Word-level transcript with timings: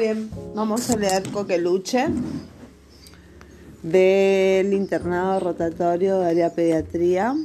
bien, 0.00 0.30
vamos 0.54 0.88
a 0.88 0.96
leer 0.96 1.30
Coqueluche 1.30 2.06
del 3.82 4.72
internado 4.72 5.40
rotatorio 5.40 6.20
de 6.20 6.26
área 6.26 6.54
pediatría, 6.54 7.36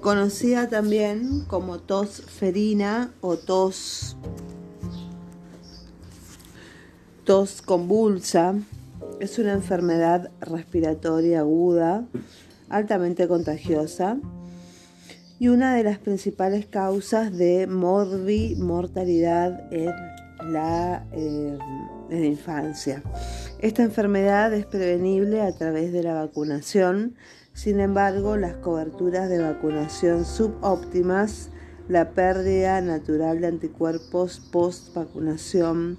conocida 0.00 0.68
también 0.68 1.44
como 1.48 1.80
tos 1.80 2.22
ferina 2.22 3.12
o 3.20 3.36
tos, 3.36 4.16
tos 7.24 7.60
convulsa. 7.60 8.54
Es 9.18 9.40
una 9.40 9.52
enfermedad 9.52 10.30
respiratoria 10.40 11.40
aguda, 11.40 12.06
altamente 12.68 13.26
contagiosa 13.26 14.16
y 15.42 15.48
una 15.48 15.74
de 15.74 15.82
las 15.82 15.98
principales 15.98 16.66
causas 16.66 17.36
de 17.36 17.66
mortalidad 17.66 19.66
en 19.72 19.90
la, 20.52 21.04
eh, 21.10 21.58
en 22.10 22.20
la 22.20 22.26
infancia. 22.26 23.02
Esta 23.58 23.82
enfermedad 23.82 24.54
es 24.54 24.66
prevenible 24.66 25.42
a 25.42 25.50
través 25.50 25.92
de 25.92 26.04
la 26.04 26.14
vacunación, 26.14 27.16
sin 27.54 27.80
embargo 27.80 28.36
las 28.36 28.54
coberturas 28.58 29.28
de 29.28 29.40
vacunación 29.40 30.24
subóptimas, 30.24 31.50
la 31.88 32.10
pérdida 32.10 32.80
natural 32.80 33.40
de 33.40 33.48
anticuerpos 33.48 34.38
post 34.52 34.94
vacunación 34.94 35.98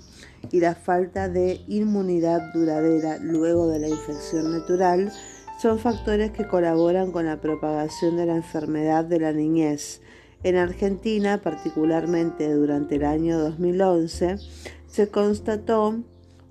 y 0.52 0.62
la 0.62 0.74
falta 0.74 1.28
de 1.28 1.60
inmunidad 1.68 2.54
duradera 2.54 3.18
luego 3.18 3.68
de 3.68 3.80
la 3.80 3.90
infección 3.90 4.54
natural 4.54 5.12
son 5.63 5.80
factores 5.80 6.31
que 6.31 6.45
colaboran 6.45 7.13
con 7.13 7.26
la 7.26 7.40
propagación 7.40 8.17
de 8.17 8.26
la 8.26 8.35
enfermedad 8.35 9.05
de 9.05 9.21
la 9.21 9.32
niñez. 9.32 10.01
En 10.43 10.57
Argentina, 10.57 11.40
particularmente 11.41 12.54
durante 12.54 12.96
el 12.96 13.05
año 13.05 13.40
2011, 13.40 14.40
se 14.88 15.07
constató 15.07 16.01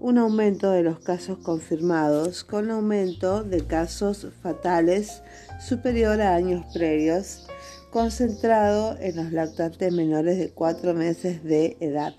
un 0.00 0.16
aumento 0.16 0.70
de 0.70 0.82
los 0.82 0.98
casos 1.00 1.36
confirmados 1.36 2.42
con 2.42 2.70
aumento 2.70 3.44
de 3.44 3.66
casos 3.66 4.28
fatales 4.42 5.22
superior 5.60 6.22
a 6.22 6.34
años 6.34 6.64
previos, 6.72 7.46
concentrado 7.90 8.96
en 8.98 9.16
los 9.16 9.30
lactantes 9.30 9.92
menores 9.92 10.38
de 10.38 10.52
4 10.52 10.94
meses 10.94 11.44
de 11.44 11.76
edad. 11.80 12.14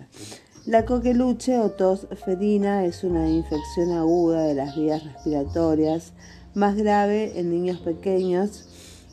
La 0.67 0.85
coqueluche 0.85 1.57
o 1.57 1.71
tos 1.71 2.07
ferina 2.23 2.85
es 2.85 3.03
una 3.03 3.27
infección 3.27 3.93
aguda 3.93 4.43
de 4.43 4.53
las 4.53 4.75
vías 4.75 5.03
respiratorias 5.03 6.13
más 6.55 6.75
grave 6.75 7.39
en 7.39 7.49
niños 7.49 7.79
pequeños 7.79 8.67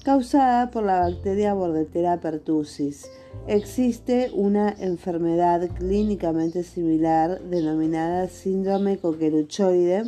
causada 0.05 0.71
por 0.71 0.85
la 0.85 1.01
bacteria 1.01 1.55
Bordetella 1.55 2.21
pertussis 2.21 3.11
Existe 3.47 4.31
una 4.35 4.75
enfermedad 4.79 5.69
clínicamente 5.77 6.63
similar 6.63 7.41
denominada 7.43 8.29
síndrome 8.29 8.99
coqueluchoide, 8.99 10.05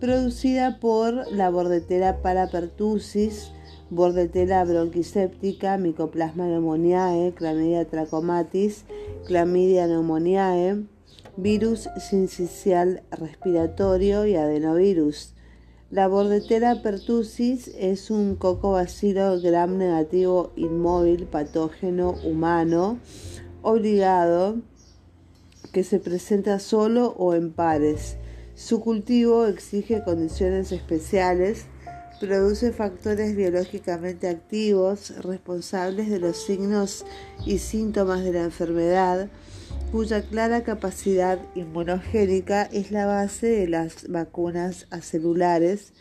producida 0.00 0.78
por 0.80 1.30
la 1.32 1.48
Bordetella 1.48 2.22
parapertussis, 2.22 3.52
Bordetella 3.88 4.64
bronquiséptica, 4.64 5.78
Mycoplasma 5.78 6.46
pneumoniae, 6.46 7.32
Clamidia 7.34 7.84
trachomatis, 7.84 8.84
Clamidia 9.26 9.86
pneumoniae, 9.86 10.84
virus 11.36 11.88
sincicial 11.98 13.02
respiratorio 13.10 14.26
y 14.26 14.34
adenovirus. 14.34 15.35
La 15.90 16.08
Bordetella 16.08 16.82
pertussis 16.82 17.68
es 17.78 18.10
un 18.10 18.34
cocobacilo 18.34 19.40
gram 19.40 19.78
negativo 19.78 20.52
inmóvil 20.56 21.26
patógeno 21.26 22.16
humano 22.24 22.98
obligado 23.62 24.56
que 25.72 25.84
se 25.84 26.00
presenta 26.00 26.58
solo 26.58 27.14
o 27.16 27.34
en 27.34 27.52
pares. 27.52 28.16
Su 28.56 28.80
cultivo 28.80 29.46
exige 29.46 30.02
condiciones 30.02 30.72
especiales, 30.72 31.66
produce 32.18 32.72
factores 32.72 33.36
biológicamente 33.36 34.28
activos 34.28 35.14
responsables 35.22 36.10
de 36.10 36.18
los 36.18 36.36
signos 36.36 37.04
y 37.44 37.58
síntomas 37.58 38.24
de 38.24 38.32
la 38.32 38.42
enfermedad, 38.42 39.28
cuya 39.92 40.22
clara 40.22 40.62
capacidad 40.64 41.38
inmunogénica 41.54 42.64
es 42.64 42.90
la 42.90 43.06
base 43.06 43.46
de 43.46 43.68
las 43.68 44.08
vacunas 44.08 44.86
acelulares, 44.90 45.92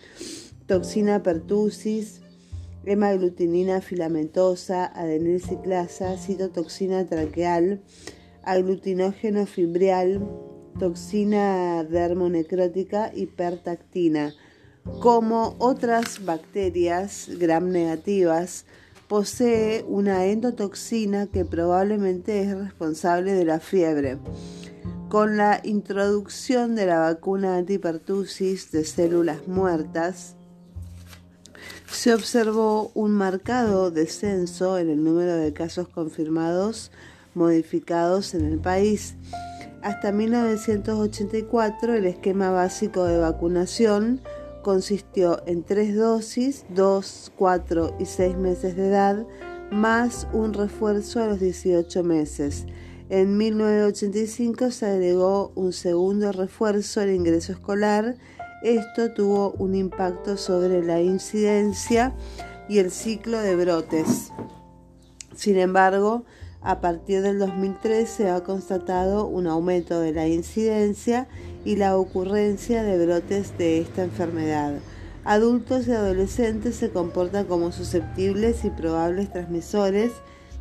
toxina 0.65 1.21
pertussis, 1.23 2.21
hemaglutinina 2.85 3.81
filamentosa, 3.81 4.85
adenilciclasa, 4.85 6.17
citotoxina 6.17 7.05
traqueal, 7.05 7.81
aglutinógeno 8.43 9.45
fibrial, 9.45 10.27
toxina 10.79 11.83
dermonecrótica 11.83 13.11
y 13.13 13.27
pertactina, 13.27 14.33
como 14.99 15.55
otras 15.59 16.25
bacterias 16.25 17.29
gram 17.39 17.71
negativas 17.71 18.65
posee 19.07 19.85
una 19.87 20.25
endotoxina 20.25 21.27
que 21.27 21.45
probablemente 21.45 22.41
es 22.41 22.57
responsable 22.57 23.33
de 23.33 23.45
la 23.45 23.59
fiebre. 23.59 24.17
Con 25.09 25.37
la 25.37 25.61
introducción 25.63 26.75
de 26.75 26.87
la 26.87 26.99
vacuna 26.99 27.57
antipertusis 27.57 28.71
de 28.71 28.83
células 28.83 29.47
muertas, 29.47 30.35
se 31.89 32.13
observó 32.13 32.91
un 32.93 33.11
marcado 33.11 33.91
descenso 33.91 34.77
en 34.77 34.89
el 34.89 35.03
número 35.03 35.35
de 35.35 35.53
casos 35.53 35.87
confirmados 35.87 36.91
modificados 37.35 38.33
en 38.33 38.45
el 38.45 38.59
país. 38.59 39.15
Hasta 39.81 40.11
1984 40.11 41.93
el 41.93 42.05
esquema 42.05 42.49
básico 42.49 43.05
de 43.05 43.19
vacunación 43.19 44.21
consistió 44.65 45.43
en 45.45 45.61
tres 45.61 45.95
dosis, 45.95 46.65
2, 46.69 47.33
4 47.35 47.97
y 47.99 48.05
6 48.05 48.35
meses 48.35 48.75
de 48.75 48.87
edad, 48.87 49.27
más 49.69 50.27
un 50.33 50.55
refuerzo 50.55 51.21
a 51.21 51.27
los 51.27 51.39
18 51.39 52.03
meses. 52.03 52.65
En 53.09 53.37
1985 53.37 54.71
se 54.71 54.87
agregó 54.87 55.51
un 55.53 55.71
segundo 55.71 56.31
refuerzo 56.31 57.01
al 57.01 57.11
ingreso 57.11 57.51
escolar. 57.51 58.15
Esto 58.63 59.13
tuvo 59.13 59.51
un 59.59 59.75
impacto 59.75 60.35
sobre 60.35 60.81
la 60.83 60.99
incidencia 60.99 62.15
y 62.67 62.79
el 62.79 62.89
ciclo 62.89 63.37
de 63.37 63.55
brotes. 63.55 64.31
Sin 65.35 65.59
embargo, 65.59 66.25
a 66.65 66.81
partir 66.81 67.21
del 67.21 67.37
2003 67.37 68.09
se 68.09 68.29
ha 68.29 68.43
constatado 68.43 69.27
un 69.27 69.45
aumento 69.45 69.99
de 69.99 70.13
la 70.13 70.27
incidencia 70.27 71.27
y 71.63 71.75
la 71.75 71.95
ocurrencia 71.95 72.81
de 72.81 73.05
brotes 73.05 73.55
de 73.59 73.81
esta 73.81 74.03
enfermedad. 74.03 74.73
Adultos 75.25 75.87
y 75.87 75.91
adolescentes 75.91 76.75
se 76.75 76.89
comportan 76.89 77.45
como 77.45 77.71
susceptibles 77.71 78.65
y 78.65 78.71
probables 78.71 79.31
transmisores 79.31 80.11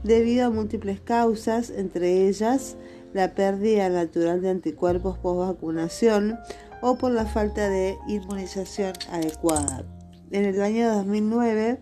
debido 0.02 0.46
a 0.46 0.50
múltiples 0.50 1.00
causas, 1.00 1.70
entre 1.70 2.28
ellas 2.28 2.76
la 3.14 3.34
pérdida 3.34 3.88
natural 3.88 4.42
de 4.42 4.50
anticuerpos 4.50 5.16
post 5.16 5.38
vacunación 5.38 6.38
o 6.82 6.98
por 6.98 7.12
la 7.12 7.24
falta 7.24 7.70
de 7.70 7.96
inmunización 8.08 8.92
adecuada. 9.10 9.84
En 10.30 10.44
el 10.44 10.60
año 10.60 10.92
2009 10.92 11.80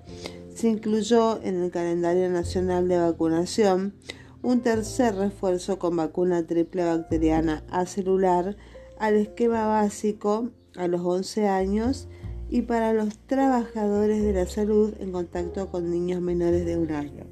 se 0.54 0.68
incluyó 0.68 1.42
en 1.42 1.62
el 1.62 1.70
calendario 1.70 2.28
nacional 2.30 2.88
de 2.88 2.98
vacunación 2.98 3.94
un 4.42 4.60
tercer 4.60 5.14
refuerzo 5.14 5.78
con 5.78 5.96
vacuna 5.96 6.46
triple 6.46 6.84
bacteriana 6.84 7.64
acelular 7.70 8.56
al 8.98 9.14
esquema 9.14 9.66
básico 9.66 10.50
a 10.76 10.88
los 10.88 11.00
11 11.02 11.48
años 11.48 12.08
y 12.50 12.62
para 12.62 12.92
los 12.92 13.18
trabajadores 13.26 14.22
de 14.22 14.32
la 14.32 14.46
salud 14.46 14.94
en 15.00 15.12
contacto 15.12 15.70
con 15.70 15.90
niños 15.90 16.20
menores 16.20 16.66
de 16.66 16.76
un 16.76 16.92
año. 16.92 17.24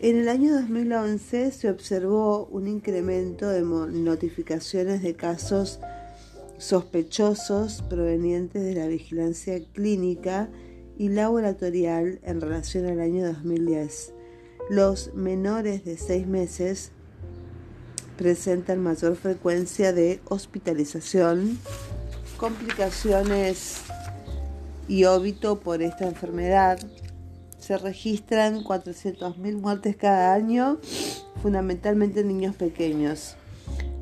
En 0.00 0.18
el 0.18 0.28
año 0.28 0.54
2011 0.54 1.52
se 1.52 1.70
observó 1.70 2.46
un 2.46 2.66
incremento 2.66 3.48
de 3.48 3.62
notificaciones 3.62 5.02
de 5.02 5.14
casos 5.14 5.78
sospechosos 6.58 7.82
provenientes 7.88 8.62
de 8.62 8.74
la 8.74 8.86
vigilancia 8.86 9.62
clínica 9.72 10.50
y 10.98 11.08
laboratorial 11.08 12.20
en 12.22 12.40
relación 12.40 12.86
al 12.86 13.00
año 13.00 13.26
2010. 13.26 14.12
Los 14.70 15.12
menores 15.14 15.84
de 15.84 15.96
6 15.96 16.26
meses 16.26 16.90
presentan 18.16 18.82
mayor 18.82 19.16
frecuencia 19.16 19.92
de 19.92 20.20
hospitalización, 20.26 21.58
complicaciones 22.36 23.82
y 24.88 25.04
óbito 25.04 25.60
por 25.60 25.82
esta 25.82 26.06
enfermedad. 26.06 26.78
Se 27.58 27.76
registran 27.78 28.62
400.000 28.62 29.56
muertes 29.56 29.96
cada 29.96 30.34
año, 30.34 30.78
fundamentalmente 31.42 32.20
en 32.20 32.28
niños 32.28 32.54
pequeños. 32.56 33.36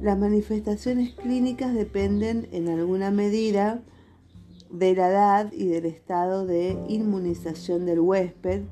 Las 0.01 0.19
manifestaciones 0.19 1.15
clínicas 1.15 1.75
dependen 1.75 2.49
en 2.51 2.69
alguna 2.69 3.13
medida 3.13 3.81
de 4.73 4.95
la 4.95 5.09
edad 5.09 5.53
y 5.53 5.69
del 5.69 5.85
estado 5.85 6.47
de 6.47 6.77
inmunización 6.89 7.87
del 7.87 8.01
huésped. 8.01 8.63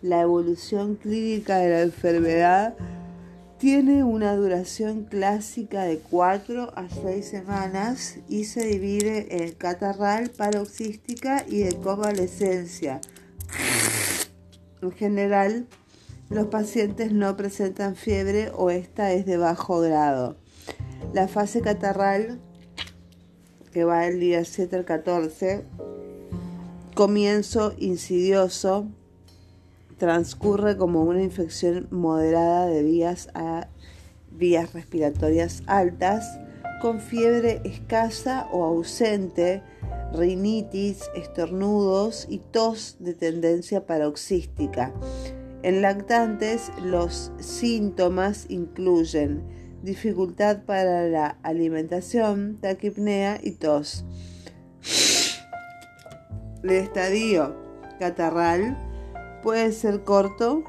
La 0.00 0.22
evolución 0.22 0.96
clínica 0.96 1.58
de 1.58 1.70
la 1.70 1.82
enfermedad 1.82 2.74
Tiene 3.58 4.02
una 4.02 4.34
duración 4.34 5.04
clásica 5.04 5.84
de 5.84 5.98
4 5.98 6.72
a 6.74 6.88
6 6.88 7.24
semanas 7.24 8.18
y 8.28 8.42
se 8.44 8.66
divide 8.66 9.44
en 9.44 9.52
catarral, 9.52 10.30
paroxística 10.30 11.44
y 11.46 11.58
de 11.58 11.76
convalescencia. 11.76 13.00
En 14.82 14.90
general, 14.90 15.68
los 16.28 16.46
pacientes 16.46 17.12
no 17.12 17.36
presentan 17.36 17.94
fiebre 17.94 18.50
o 18.56 18.70
esta 18.70 19.12
es 19.12 19.26
de 19.26 19.36
bajo 19.36 19.80
grado. 19.80 20.36
La 21.12 21.28
fase 21.28 21.60
catarral, 21.60 22.40
que 23.72 23.84
va 23.84 24.00
del 24.00 24.20
día 24.20 24.44
7 24.44 24.76
al 24.76 24.84
14, 24.84 25.64
comienzo 26.94 27.74
insidioso, 27.78 28.86
transcurre 29.96 30.76
como 30.76 31.02
una 31.02 31.22
infección 31.22 31.88
moderada 31.90 32.66
de 32.66 32.82
vías 32.82 33.28
vías 34.30 34.72
respiratorias 34.72 35.62
altas, 35.66 36.38
con 36.80 37.00
fiebre 37.00 37.60
escasa 37.64 38.48
o 38.52 38.64
ausente, 38.64 39.62
rinitis, 40.12 41.08
estornudos 41.14 42.26
y 42.28 42.38
tos 42.38 42.96
de 42.98 43.14
tendencia 43.14 43.86
paroxística. 43.86 44.92
En 45.62 45.80
lactantes 45.80 46.70
los 46.84 47.30
síntomas 47.38 48.46
incluyen 48.48 49.61
dificultad 49.82 50.64
para 50.64 51.08
la 51.08 51.38
alimentación, 51.42 52.58
taquipnea 52.60 53.38
y 53.42 53.52
tos. 53.52 54.04
El 56.62 56.70
estadio 56.70 57.56
catarral 57.98 58.76
Puede 59.42 59.72
ser 59.72 60.04
corto 60.04 60.62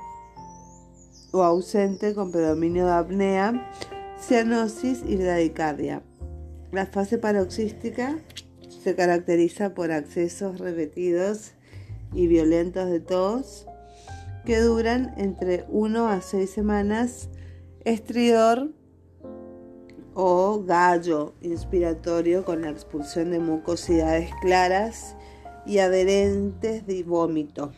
o 1.32 1.44
ausente 1.44 2.16
con 2.16 2.32
predominio 2.32 2.88
de 2.88 2.94
apnea, 2.94 3.72
cianosis 4.20 5.04
y 5.08 5.16
bradicardia. 5.16 6.02
La 6.72 6.88
fase 6.88 7.20
paroxística 7.20 8.18
se 8.84 8.96
caracteriza 8.96 9.76
por 9.76 9.92
accesos 9.92 10.60
repetidos 10.60 11.52
y 12.14 12.26
violentos 12.26 12.90
de 12.90 13.00
tos 13.00 13.68
que 14.44 14.60
duran 14.60 15.14
entre 15.18 15.66
1 15.70 16.08
a 16.08 16.22
6 16.22 16.50
semanas, 16.50 17.30
estridor 17.86 18.74
o 20.16 20.64
gallo 20.64 21.34
inspiratorio 21.42 22.46
con 22.46 22.62
la 22.62 22.70
expulsión 22.70 23.32
de 23.32 23.40
mucosidades 23.40 24.30
claras 24.42 25.16
y 25.66 25.80
adherentes 25.80 26.86
de 26.86 27.04
vómito. 27.04 27.72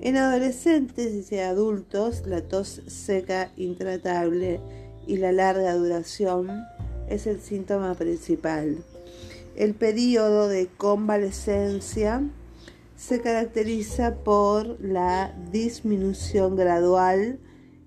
En 0.00 0.16
adolescentes 0.16 1.30
y 1.30 1.38
adultos, 1.38 2.26
la 2.26 2.42
tos 2.42 2.82
seca 2.86 3.52
intratable 3.56 4.60
y 5.06 5.16
la 5.16 5.32
larga 5.32 5.74
duración 5.74 6.64
es 7.08 7.26
el 7.26 7.40
síntoma 7.40 7.94
principal. 7.94 8.84
El 9.56 9.74
periodo 9.74 10.48
de 10.48 10.68
convalescencia 10.76 12.22
se 12.96 13.20
caracteriza 13.20 14.16
por 14.16 14.80
la 14.80 15.34
disminución 15.50 16.56
gradual 16.56 17.38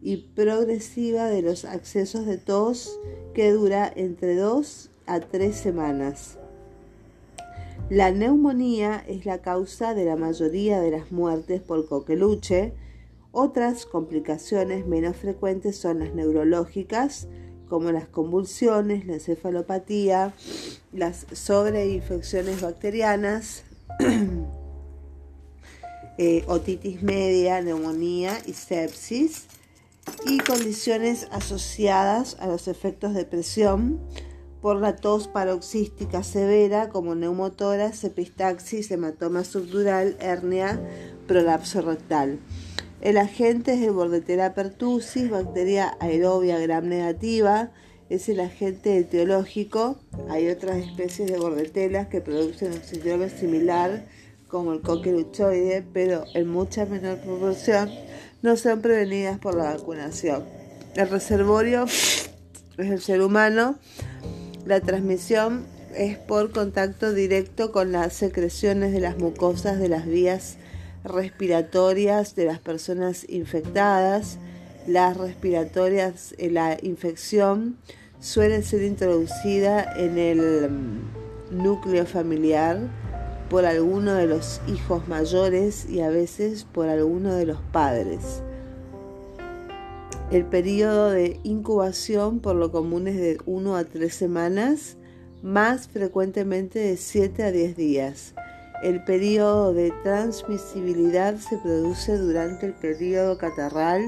y 0.05 0.17
progresiva 0.17 1.25
de 1.25 1.41
los 1.41 1.65
accesos 1.65 2.27
de 2.27 2.37
tos 2.37 2.99
que 3.33 3.51
dura 3.51 3.91
entre 3.95 4.35
dos 4.35 4.91
a 5.07 5.19
tres 5.19 5.55
semanas. 5.55 6.37
La 7.89 8.11
neumonía 8.11 9.03
es 9.07 9.25
la 9.25 9.39
causa 9.39 9.95
de 9.95 10.05
la 10.05 10.15
mayoría 10.15 10.79
de 10.79 10.91
las 10.91 11.11
muertes 11.11 11.59
por 11.59 11.87
coqueluche. 11.87 12.73
Otras 13.31 13.87
complicaciones 13.87 14.85
menos 14.85 15.17
frecuentes 15.17 15.75
son 15.75 15.97
las 15.97 16.13
neurológicas, 16.13 17.27
como 17.67 17.91
las 17.91 18.07
convulsiones, 18.07 19.07
la 19.07 19.15
encefalopatía, 19.15 20.35
las 20.93 21.25
sobreinfecciones 21.31 22.61
bacterianas, 22.61 23.63
eh, 26.19 26.43
otitis 26.45 27.01
media, 27.01 27.59
neumonía 27.63 28.37
y 28.45 28.53
sepsis, 28.53 29.47
y 30.25 30.39
condiciones 30.39 31.27
asociadas 31.31 32.37
a 32.39 32.47
los 32.47 32.67
efectos 32.67 33.13
de 33.13 33.25
presión 33.25 33.99
por 34.61 34.77
la 34.77 34.95
tos 34.95 35.27
paroxística 35.27 36.23
severa 36.23 36.89
como 36.89 37.13
neumotoras, 37.13 38.03
epistaxis, 38.03 38.89
hematoma 38.89 39.43
subdural, 39.43 40.17
hernia, 40.19 40.79
prolapso 41.27 41.81
rectal. 41.81 42.39
El 43.01 43.17
agente 43.17 43.73
es 43.73 43.81
el 43.81 43.91
Bordetella 43.91 44.55
pertussis, 44.55 45.29
bacteria 45.29 45.95
aerobia 45.99 46.57
gram 46.59 46.87
negativa, 46.87 47.71
es 48.09 48.29
el 48.29 48.39
agente 48.39 48.97
etiológico. 48.97 49.99
Hay 50.29 50.47
otras 50.49 50.77
especies 50.77 51.31
de 51.31 51.37
bordetelas 51.37 52.07
que 52.07 52.21
producen 52.21 52.73
un 52.73 52.83
síndrome 52.83 53.29
similar 53.29 54.07
como 54.47 54.73
el 54.73 54.81
coqueluchoide, 54.81 55.83
pero 55.93 56.23
en 56.33 56.47
mucha 56.47 56.85
menor 56.85 57.19
proporción 57.19 57.89
no 58.45 58.55
son 58.55 58.81
prevenidas 58.81 59.37
por 59.39 59.55
la 59.55 59.73
vacunación. 59.73 60.45
El 60.95 61.09
reservorio 61.09 61.83
es 61.83 62.29
el 62.77 63.01
ser 63.01 63.21
humano 63.21 63.77
la 64.65 64.81
transmisión 64.81 65.63
es 65.95 66.17
por 66.17 66.51
contacto 66.51 67.13
directo 67.13 67.71
con 67.71 67.91
las 67.91 68.13
secreciones 68.13 68.93
de 68.93 68.99
las 68.99 69.19
mucosas 69.19 69.77
de 69.77 69.89
las 69.89 70.07
vías 70.07 70.57
respiratorias 71.03 72.35
de 72.35 72.45
las 72.45 72.59
personas 72.59 73.29
infectadas. 73.29 74.39
Las 74.87 75.17
respiratorias, 75.17 76.33
eh, 76.39 76.49
la 76.49 76.77
infección 76.81 77.77
suele 78.19 78.63
ser 78.63 78.81
introducida 78.81 79.83
en 79.97 80.17
el 80.17 80.69
mm, 80.71 81.61
núcleo 81.63 82.07
familiar 82.07 82.79
por 83.49 83.65
alguno 83.65 84.13
de 84.13 84.27
los 84.27 84.61
hijos 84.67 85.07
mayores 85.07 85.87
y 85.89 86.01
a 86.01 86.09
veces 86.09 86.65
por 86.65 86.87
alguno 86.89 87.33
de 87.35 87.45
los 87.45 87.59
padres. 87.71 88.41
El 90.31 90.45
periodo 90.45 91.11
de 91.11 91.39
incubación 91.43 92.39
por 92.39 92.55
lo 92.55 92.71
común 92.71 93.07
es 93.07 93.17
de 93.17 93.37
1 93.45 93.75
a 93.75 93.83
3 93.83 94.13
semanas, 94.13 94.97
más 95.43 95.87
frecuentemente 95.87 96.79
de 96.79 96.97
7 96.97 97.43
a 97.43 97.51
10 97.51 97.75
días. 97.75 98.33
El 98.81 99.03
periodo 99.03 99.73
de 99.73 99.93
transmisibilidad 100.03 101.37
se 101.37 101.57
produce 101.57 102.17
durante 102.17 102.65
el 102.65 102.73
periodo 102.73 103.37
catarral, 103.37 104.01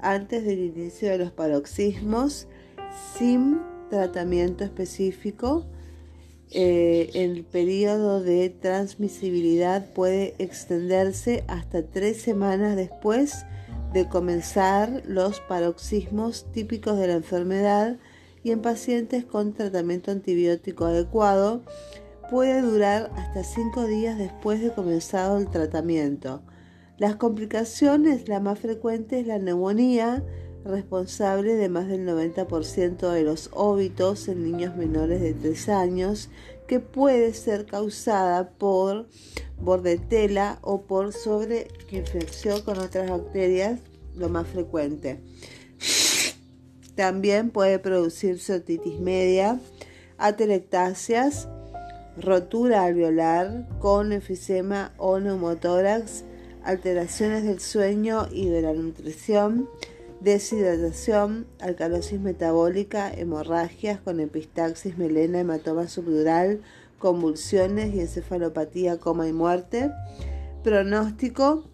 antes 0.00 0.44
del 0.44 0.60
inicio 0.60 1.10
de 1.10 1.18
los 1.18 1.32
paroxismos, 1.32 2.46
sin 3.18 3.60
tratamiento 3.90 4.62
específico. 4.62 5.66
Eh, 6.50 7.10
el 7.12 7.44
periodo 7.44 8.22
de 8.22 8.48
transmisibilidad 8.48 9.92
puede 9.92 10.34
extenderse 10.38 11.44
hasta 11.46 11.82
tres 11.82 12.22
semanas 12.22 12.74
después 12.74 13.44
de 13.92 14.08
comenzar 14.08 15.02
los 15.06 15.40
paroxismos 15.40 16.50
típicos 16.52 16.98
de 16.98 17.08
la 17.08 17.14
enfermedad 17.14 17.98
y 18.42 18.52
en 18.52 18.62
pacientes 18.62 19.24
con 19.24 19.52
tratamiento 19.52 20.10
antibiótico 20.10 20.86
adecuado 20.86 21.62
puede 22.30 22.60
durar 22.62 23.10
hasta 23.16 23.42
5 23.42 23.86
días 23.86 24.18
después 24.18 24.60
de 24.60 24.70
comenzado 24.70 25.38
el 25.38 25.48
tratamiento. 25.48 26.42
Las 26.98 27.16
complicaciones, 27.16 28.28
la 28.28 28.40
más 28.40 28.58
frecuente 28.58 29.20
es 29.20 29.26
la 29.26 29.38
neumonía, 29.38 30.24
responsable 30.64 31.54
de 31.54 31.68
más 31.68 31.88
del 31.88 32.06
90% 32.06 33.10
de 33.10 33.22
los 33.22 33.50
óbitos 33.52 34.28
en 34.28 34.44
niños 34.44 34.76
menores 34.76 35.20
de 35.20 35.34
3 35.34 35.68
años, 35.70 36.30
que 36.66 36.80
puede 36.80 37.32
ser 37.34 37.66
causada 37.66 38.50
por 38.50 39.08
bordetela 39.60 40.58
o 40.62 40.82
por 40.82 41.12
sobreinfección 41.12 42.62
con 42.62 42.78
otras 42.78 43.10
bacterias, 43.10 43.80
lo 44.14 44.28
más 44.28 44.46
frecuente. 44.46 45.20
También 46.94 47.50
puede 47.50 47.78
producirse 47.78 48.54
otitis 48.54 48.98
media, 48.98 49.60
atelectasias, 50.18 51.48
rotura 52.20 52.84
alveolar 52.84 53.68
con 53.78 54.12
efisema 54.12 54.92
o 54.98 55.20
neumotórax, 55.20 56.24
alteraciones 56.64 57.44
del 57.44 57.60
sueño 57.60 58.26
y 58.32 58.48
de 58.48 58.62
la 58.62 58.72
nutrición, 58.72 59.68
deshidratación, 60.20 61.46
alcalosis 61.60 62.20
metabólica, 62.20 63.10
hemorragias 63.12 64.00
con 64.00 64.20
epistaxis, 64.20 64.98
melena, 64.98 65.40
hematoma 65.40 65.88
subdural, 65.88 66.60
convulsiones 66.98 67.94
y 67.94 68.00
encefalopatía, 68.00 68.98
coma 68.98 69.28
y 69.28 69.32
muerte. 69.32 69.90
Pronóstico 70.64 71.64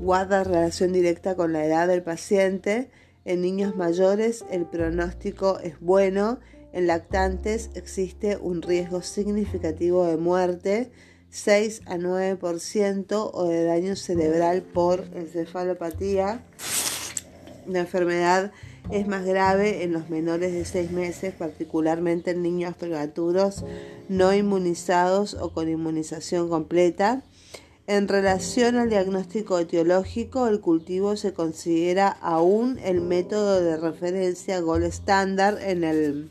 guarda 0.00 0.44
relación 0.44 0.92
directa 0.92 1.36
con 1.36 1.52
la 1.52 1.64
edad 1.64 1.86
del 1.88 2.02
paciente. 2.02 2.90
En 3.24 3.42
niños 3.42 3.76
mayores 3.76 4.44
el 4.50 4.66
pronóstico 4.66 5.58
es 5.60 5.78
bueno. 5.80 6.40
En 6.72 6.86
lactantes 6.86 7.70
existe 7.74 8.36
un 8.36 8.62
riesgo 8.62 9.02
significativo 9.02 10.06
de 10.06 10.16
muerte, 10.16 10.90
6 11.30 11.82
a 11.86 11.96
9% 11.96 13.30
o 13.32 13.44
de 13.44 13.64
daño 13.64 13.96
cerebral 13.96 14.62
por 14.62 15.04
encefalopatía, 15.14 16.44
una 17.70 17.80
enfermedad 17.80 18.50
es 18.90 19.06
más 19.06 19.24
grave 19.24 19.84
en 19.84 19.92
los 19.92 20.10
menores 20.10 20.52
de 20.52 20.64
6 20.64 20.90
meses, 20.90 21.32
particularmente 21.32 22.32
en 22.32 22.42
niños 22.42 22.74
prematuros 22.76 23.64
no 24.08 24.34
inmunizados 24.34 25.34
o 25.34 25.52
con 25.52 25.68
inmunización 25.68 26.48
completa. 26.48 27.22
En 27.86 28.08
relación 28.08 28.76
al 28.76 28.90
diagnóstico 28.90 29.58
etiológico, 29.58 30.48
el 30.48 30.60
cultivo 30.60 31.16
se 31.16 31.32
considera 31.32 32.08
aún 32.08 32.78
el 32.84 33.00
método 33.00 33.60
de 33.60 33.76
referencia 33.76 34.60
gold 34.60 34.84
estándar 34.84 35.58
en 35.62 35.84
el, 35.84 36.30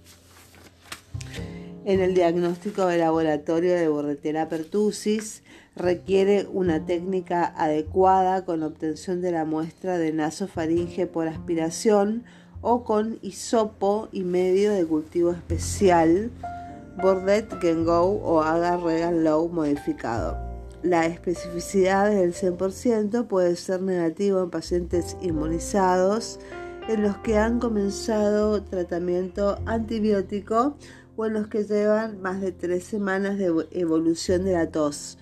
en 1.85 2.01
el 2.01 2.13
diagnóstico 2.13 2.85
de 2.85 2.97
laboratorio 2.97 3.73
de 3.75 3.87
Borretera 3.87 4.49
pertussis. 4.49 5.43
Requiere 5.75 6.47
una 6.51 6.85
técnica 6.85 7.53
adecuada 7.57 8.43
con 8.45 8.63
obtención 8.63 9.21
de 9.21 9.31
la 9.31 9.45
muestra 9.45 9.97
de 9.97 10.11
nasofaringe 10.11 11.07
por 11.07 11.27
aspiración 11.27 12.23
o 12.61 12.83
con 12.83 13.19
hisopo 13.21 14.09
y 14.11 14.23
medio 14.23 14.73
de 14.73 14.85
cultivo 14.85 15.31
especial, 15.31 16.31
Bordet 17.01 17.49
Gengo 17.61 18.01
o 18.01 18.41
Agar 18.41 18.81
Regan 18.81 19.23
Low 19.23 19.47
modificado. 19.49 20.37
La 20.83 21.05
especificidad 21.05 22.09
del 22.09 22.33
100% 22.33 23.27
puede 23.27 23.55
ser 23.55 23.81
negativa 23.81 24.41
en 24.41 24.49
pacientes 24.49 25.17
inmunizados, 25.21 26.39
en 26.87 27.03
los 27.03 27.17
que 27.17 27.37
han 27.37 27.59
comenzado 27.59 28.63
tratamiento 28.63 29.59
antibiótico 29.65 30.75
en 31.25 31.33
los 31.33 31.47
que 31.47 31.63
llevan 31.63 32.21
más 32.21 32.41
de 32.41 32.51
tres 32.51 32.83
semanas 32.83 33.37
de 33.37 33.67
evolución 33.71 34.45
de 34.45 34.53
la 34.53 34.71
tos. 34.71 35.17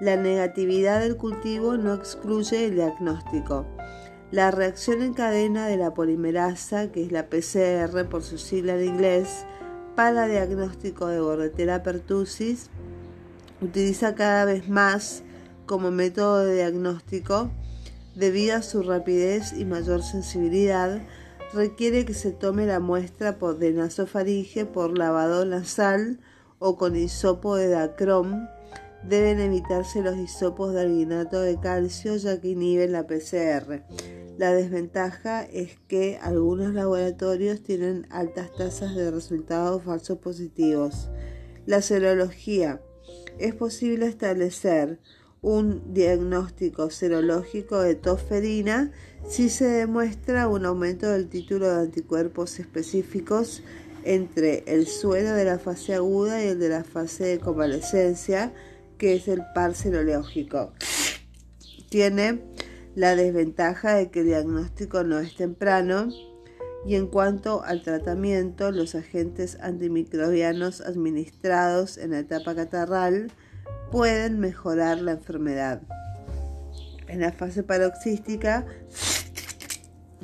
La 0.00 0.16
negatividad 0.16 1.00
del 1.00 1.16
cultivo 1.16 1.76
no 1.76 1.94
excluye 1.94 2.66
el 2.66 2.74
diagnóstico. 2.74 3.66
La 4.30 4.50
reacción 4.50 5.02
en 5.02 5.14
cadena 5.14 5.66
de 5.66 5.76
la 5.76 5.94
polimerasa, 5.94 6.92
que 6.92 7.02
es 7.02 7.12
la 7.12 7.26
PCR 7.26 8.08
por 8.08 8.22
su 8.22 8.38
sigla 8.38 8.74
en 8.74 8.84
inglés, 8.84 9.44
para 9.96 10.28
diagnóstico 10.28 11.06
de 11.06 11.20
Bordetella 11.20 11.82
pertussis, 11.82 12.68
utiliza 13.60 14.14
cada 14.14 14.44
vez 14.44 14.68
más 14.68 15.22
como 15.66 15.90
método 15.90 16.44
de 16.44 16.56
diagnóstico 16.56 17.50
debido 18.14 18.56
a 18.56 18.62
su 18.62 18.82
rapidez 18.82 19.52
y 19.52 19.64
mayor 19.64 20.02
sensibilidad, 20.02 21.00
requiere 21.52 22.04
que 22.04 22.14
se 22.14 22.32
tome 22.32 22.66
la 22.66 22.80
muestra 22.80 23.38
por 23.38 23.58
de 23.58 23.72
nasofaringe 23.72 24.66
por 24.66 24.96
lavado 24.96 25.44
nasal 25.44 26.20
o 26.58 26.76
con 26.76 26.96
hisopo 26.96 27.56
de 27.56 27.68
dacrom. 27.68 28.46
Deben 29.02 29.38
evitarse 29.40 30.02
los 30.02 30.16
hisopos 30.16 30.74
de 30.74 30.80
alginato 30.82 31.40
de 31.40 31.58
calcio 31.58 32.16
ya 32.16 32.40
que 32.40 32.48
inhiben 32.48 32.92
la 32.92 33.06
PCR. 33.06 33.82
La 34.36 34.52
desventaja 34.52 35.42
es 35.42 35.78
que 35.88 36.18
algunos 36.22 36.74
laboratorios 36.74 37.62
tienen 37.62 38.06
altas 38.10 38.52
tasas 38.56 38.94
de 38.94 39.10
resultados 39.10 39.82
falsos 39.82 40.18
positivos. 40.18 41.08
La 41.66 41.82
serología 41.82 42.80
es 43.38 43.54
posible 43.54 44.06
establecer 44.06 44.98
un 45.40 45.94
diagnóstico 45.94 46.90
serológico 46.90 47.80
de 47.80 47.94
tosferina 47.94 48.90
si 49.28 49.48
se 49.48 49.66
demuestra 49.66 50.48
un 50.48 50.64
aumento 50.66 51.08
del 51.08 51.28
título 51.28 51.68
de 51.68 51.82
anticuerpos 51.82 52.58
específicos 52.58 53.62
entre 54.04 54.64
el 54.66 54.86
suelo 54.86 55.32
de 55.32 55.44
la 55.44 55.58
fase 55.58 55.94
aguda 55.94 56.42
y 56.42 56.48
el 56.48 56.58
de 56.58 56.68
la 56.68 56.84
fase 56.84 57.24
de 57.24 57.38
convalescencia, 57.38 58.52
que 58.96 59.14
es 59.14 59.28
el 59.28 59.42
par 59.54 59.74
serológico. 59.74 60.72
Tiene 61.88 62.40
la 62.94 63.14
desventaja 63.16 63.94
de 63.94 64.10
que 64.10 64.20
el 64.20 64.26
diagnóstico 64.26 65.04
no 65.04 65.18
es 65.18 65.36
temprano 65.36 66.08
y 66.86 66.94
en 66.94 67.06
cuanto 67.06 67.62
al 67.64 67.82
tratamiento, 67.82 68.70
los 68.70 68.94
agentes 68.94 69.58
antimicrobianos 69.60 70.80
administrados 70.80 71.98
en 71.98 72.12
la 72.12 72.20
etapa 72.20 72.54
catarral 72.54 73.30
pueden 73.90 74.38
mejorar 74.38 75.00
la 75.00 75.12
enfermedad. 75.12 75.82
En 77.06 77.20
la 77.20 77.32
fase 77.32 77.62
paroxística 77.62 78.66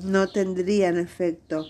no 0.03 0.29
tendrían 0.29 0.99
efecto 0.99 1.65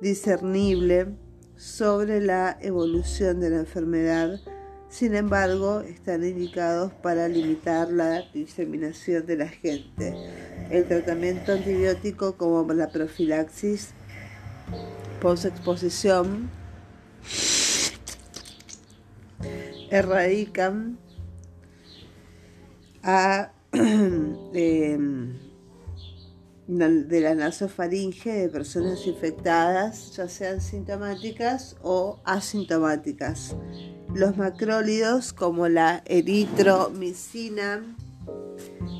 discernible 0.00 1.08
sobre 1.56 2.20
la 2.20 2.58
evolución 2.60 3.40
de 3.40 3.50
la 3.50 3.58
enfermedad, 3.60 4.40
sin 4.88 5.14
embargo 5.14 5.80
están 5.80 6.24
indicados 6.24 6.92
para 7.02 7.28
limitar 7.28 7.90
la 7.90 8.22
diseminación 8.32 9.24
del 9.26 9.42
agente. 9.42 10.14
El 10.70 10.86
tratamiento 10.86 11.52
antibiótico 11.52 12.36
como 12.36 12.72
la 12.72 12.88
profilaxis 12.90 13.90
post-exposición 15.20 16.50
erradican 19.94 20.98
a, 23.04 23.52
em, 23.72 25.38
de 26.66 27.20
la 27.20 27.34
nasofaringe 27.34 28.32
de 28.32 28.48
personas 28.48 29.06
infectadas, 29.06 30.16
ya 30.16 30.28
sean 30.28 30.60
sintomáticas 30.60 31.76
o 31.82 32.18
asintomáticas. 32.24 33.54
Los 34.12 34.36
macrólidos 34.36 35.32
como 35.32 35.68
la 35.68 36.02
eritromicina, 36.06 37.84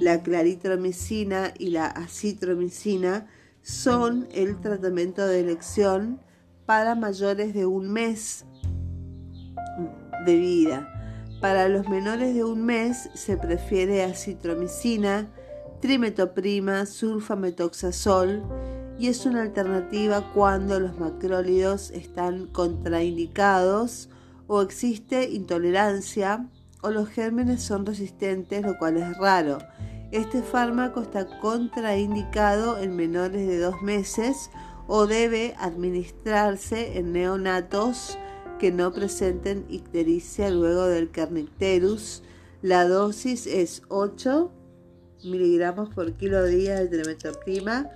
la 0.00 0.22
claritromicina 0.22 1.54
y 1.58 1.70
la 1.70 1.86
acitromicina 1.86 3.26
son 3.62 4.28
el 4.32 4.60
tratamiento 4.60 5.26
de 5.26 5.40
elección 5.40 6.20
para 6.66 6.94
mayores 6.94 7.52
de 7.52 7.66
un 7.66 7.92
mes 7.92 8.44
de 10.24 10.36
vida. 10.36 10.90
Para 11.40 11.68
los 11.68 11.88
menores 11.88 12.34
de 12.34 12.44
un 12.44 12.64
mes 12.64 13.10
se 13.14 13.36
prefiere 13.36 14.02
acitromicina, 14.02 15.28
trimetoprima, 15.80 16.86
sulfametoxazol 16.86 18.42
y 18.98 19.08
es 19.08 19.26
una 19.26 19.42
alternativa 19.42 20.32
cuando 20.32 20.80
los 20.80 20.98
macrólidos 20.98 21.90
están 21.90 22.46
contraindicados 22.46 24.08
o 24.46 24.62
existe 24.62 25.30
intolerancia 25.30 26.48
o 26.80 26.90
los 26.90 27.08
gérmenes 27.08 27.62
son 27.62 27.84
resistentes, 27.84 28.62
lo 28.62 28.78
cual 28.78 28.96
es 28.96 29.16
raro. 29.18 29.58
Este 30.12 30.42
fármaco 30.42 31.02
está 31.02 31.26
contraindicado 31.40 32.78
en 32.78 32.94
menores 32.94 33.46
de 33.46 33.58
dos 33.58 33.82
meses 33.82 34.50
o 34.86 35.06
debe 35.06 35.54
administrarse 35.58 36.98
en 36.98 37.12
neonatos 37.12 38.18
que 38.58 38.72
no 38.72 38.92
presenten 38.92 39.64
ictericia 39.68 40.50
luego 40.50 40.86
del 40.86 41.10
kernicterus. 41.10 42.22
La 42.62 42.86
dosis 42.86 43.46
es 43.46 43.82
8 43.88 44.50
miligramos 45.24 45.92
por 45.94 46.12
kilo 46.14 46.44
día 46.44 46.78
de 46.78 46.88
trimetoprima 46.88 47.90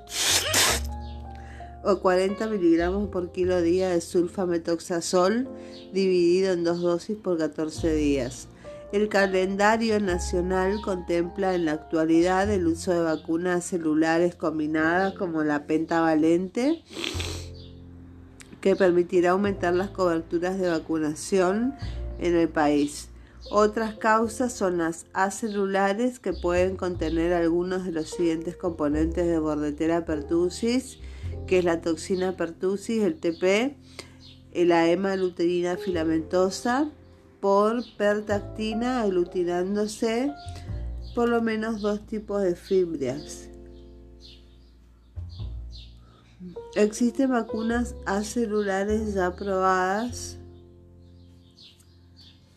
o 1.84 2.00
40 2.00 2.46
miligramos 2.48 3.08
por 3.08 3.32
kilo 3.32 3.62
día 3.62 3.90
de 3.90 4.00
sulfametoxazol 4.00 5.48
dividido 5.92 6.52
en 6.52 6.64
dos 6.64 6.80
dosis 6.80 7.16
por 7.16 7.38
14 7.38 7.94
días. 7.94 8.48
El 8.90 9.10
calendario 9.10 10.00
nacional 10.00 10.80
contempla 10.82 11.54
en 11.54 11.66
la 11.66 11.72
actualidad 11.72 12.50
el 12.50 12.66
uso 12.66 12.92
de 12.92 13.02
vacunas 13.02 13.64
celulares 13.64 14.34
combinadas 14.34 15.12
como 15.12 15.44
la 15.44 15.66
pentavalente, 15.66 16.82
que 18.60 18.76
permitirá 18.76 19.30
aumentar 19.30 19.74
las 19.74 19.90
coberturas 19.90 20.58
de 20.58 20.68
vacunación 20.68 21.74
en 22.18 22.34
el 22.34 22.48
país. 22.48 23.08
Otras 23.50 23.94
causas 23.94 24.52
son 24.52 24.78
las 24.78 25.06
acelulares 25.12 26.18
que 26.18 26.32
pueden 26.32 26.76
contener 26.76 27.32
algunos 27.32 27.84
de 27.84 27.92
los 27.92 28.10
siguientes 28.10 28.56
componentes 28.56 29.26
de 29.26 29.38
bordetera 29.38 30.04
pertussis, 30.04 30.98
que 31.46 31.58
es 31.58 31.64
la 31.64 31.80
toxina 31.80 32.36
pertussis, 32.36 33.02
el 33.02 33.14
TP, 33.14 33.76
la 34.52 34.90
hemaluterina 34.90 35.76
filamentosa, 35.76 36.90
por 37.40 37.84
pertactina 37.96 39.02
aglutinándose 39.02 40.32
por 41.14 41.28
lo 41.28 41.40
menos 41.40 41.80
dos 41.80 42.06
tipos 42.06 42.42
de 42.42 42.54
fibrias. 42.54 43.47
Existen 46.74 47.30
vacunas 47.30 47.94
acelulares 48.06 49.14
ya 49.14 49.34
probadas 49.34 50.38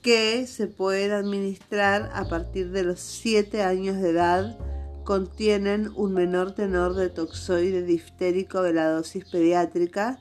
que 0.01 0.47
se 0.47 0.67
pueden 0.67 1.11
administrar 1.11 2.09
a 2.13 2.27
partir 2.27 2.71
de 2.71 2.83
los 2.83 2.99
7 2.99 3.61
años 3.61 4.01
de 4.01 4.09
edad. 4.09 4.57
Contienen 5.03 5.91
un 5.95 6.13
menor 6.13 6.53
tenor 6.53 6.95
de 6.95 7.09
toxoide 7.09 7.83
diftérico 7.83 8.61
de 8.61 8.73
la 8.73 8.89
dosis 8.89 9.25
pediátrica. 9.25 10.19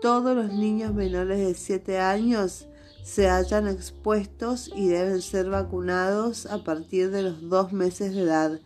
Todos 0.00 0.34
los 0.34 0.52
niños 0.52 0.94
menores 0.94 1.38
de 1.38 1.54
7 1.54 1.98
años 1.98 2.66
se 3.02 3.28
hallan 3.28 3.68
expuestos 3.68 4.70
y 4.74 4.88
deben 4.88 5.22
ser 5.22 5.50
vacunados 5.50 6.46
a 6.46 6.64
partir 6.64 7.10
de 7.10 7.22
los 7.22 7.48
dos 7.48 7.72
meses 7.72 8.14
de 8.14 8.22
edad. 8.22 8.60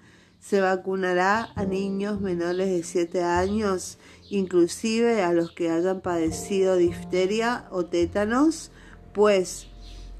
Se 0.44 0.60
vacunará 0.60 1.52
a 1.54 1.64
niños 1.64 2.20
menores 2.20 2.68
de 2.68 2.82
7 2.82 3.22
años, 3.22 3.96
inclusive 4.28 5.22
a 5.22 5.32
los 5.32 5.52
que 5.52 5.70
hayan 5.70 6.02
padecido 6.02 6.76
difteria 6.76 7.66
o 7.70 7.86
tétanos, 7.86 8.70
pues 9.14 9.68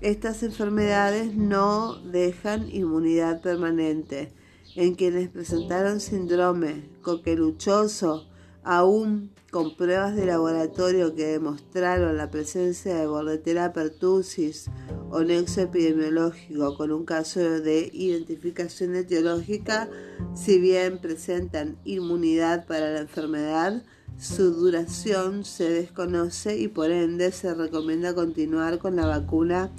estas 0.01 0.43
enfermedades 0.43 1.35
no 1.37 1.97
dejan 1.97 2.75
inmunidad 2.75 3.43
permanente. 3.43 4.33
En 4.77 4.95
quienes 4.95 5.29
presentaron 5.29 6.01
síndrome 6.01 6.89
coqueluchoso, 7.03 8.27
aún 8.63 9.31
con 9.55 9.77
pruebas 9.77 10.17
de 10.17 10.27
laboratorio 10.27 11.15
que 11.15 11.27
demostraron 11.27 12.17
la 12.17 12.29
presencia 12.29 12.97
de 12.97 13.07
Bordetella 13.07 13.73
pertussis 13.73 14.69
o 15.11 15.23
nexo 15.23 15.61
epidemiológico 15.61 16.77
con 16.77 16.91
un 16.91 17.05
caso 17.05 17.39
de 17.39 17.89
identificación 17.93 18.97
etiológica, 18.97 19.89
si 20.35 20.59
bien 20.59 20.99
presentan 20.99 21.77
inmunidad 21.85 22.67
para 22.67 22.91
la 22.95 22.99
enfermedad, 23.03 23.85
su 24.19 24.55
duración 24.55 25.45
se 25.45 25.71
desconoce 25.71 26.59
y 26.59 26.67
por 26.67 26.91
ende 26.91 27.31
se 27.31 27.55
recomienda 27.55 28.13
continuar 28.13 28.81
con 28.81 28.97
la 28.97 29.07
vacuna 29.07 29.71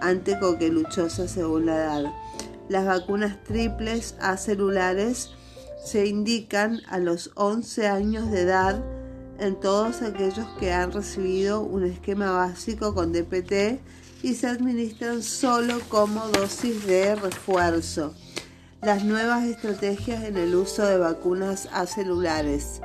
anticoqueluchosa 0.00 1.26
según 1.26 1.66
la 1.66 1.74
edad. 1.74 2.04
Las 2.68 2.86
vacunas 2.86 3.42
triples 3.42 4.14
acelulares 4.20 5.30
se 5.84 6.06
indican 6.06 6.82
a 6.86 7.00
los 7.00 7.32
11 7.34 7.88
años 7.88 8.30
de 8.30 8.42
edad 8.42 9.03
en 9.38 9.58
todos 9.58 10.02
aquellos 10.02 10.46
que 10.58 10.72
han 10.72 10.92
recibido 10.92 11.60
un 11.60 11.84
esquema 11.84 12.32
básico 12.32 12.94
con 12.94 13.12
DPT 13.12 13.80
y 14.22 14.34
se 14.34 14.46
administran 14.46 15.22
solo 15.22 15.80
como 15.88 16.26
dosis 16.28 16.86
de 16.86 17.14
refuerzo. 17.14 18.14
Las 18.82 19.04
nuevas 19.04 19.44
estrategias 19.44 20.24
en 20.24 20.36
el 20.36 20.54
uso 20.54 20.84
de 20.84 20.98
vacunas 20.98 21.68
acelulares. 21.72 22.80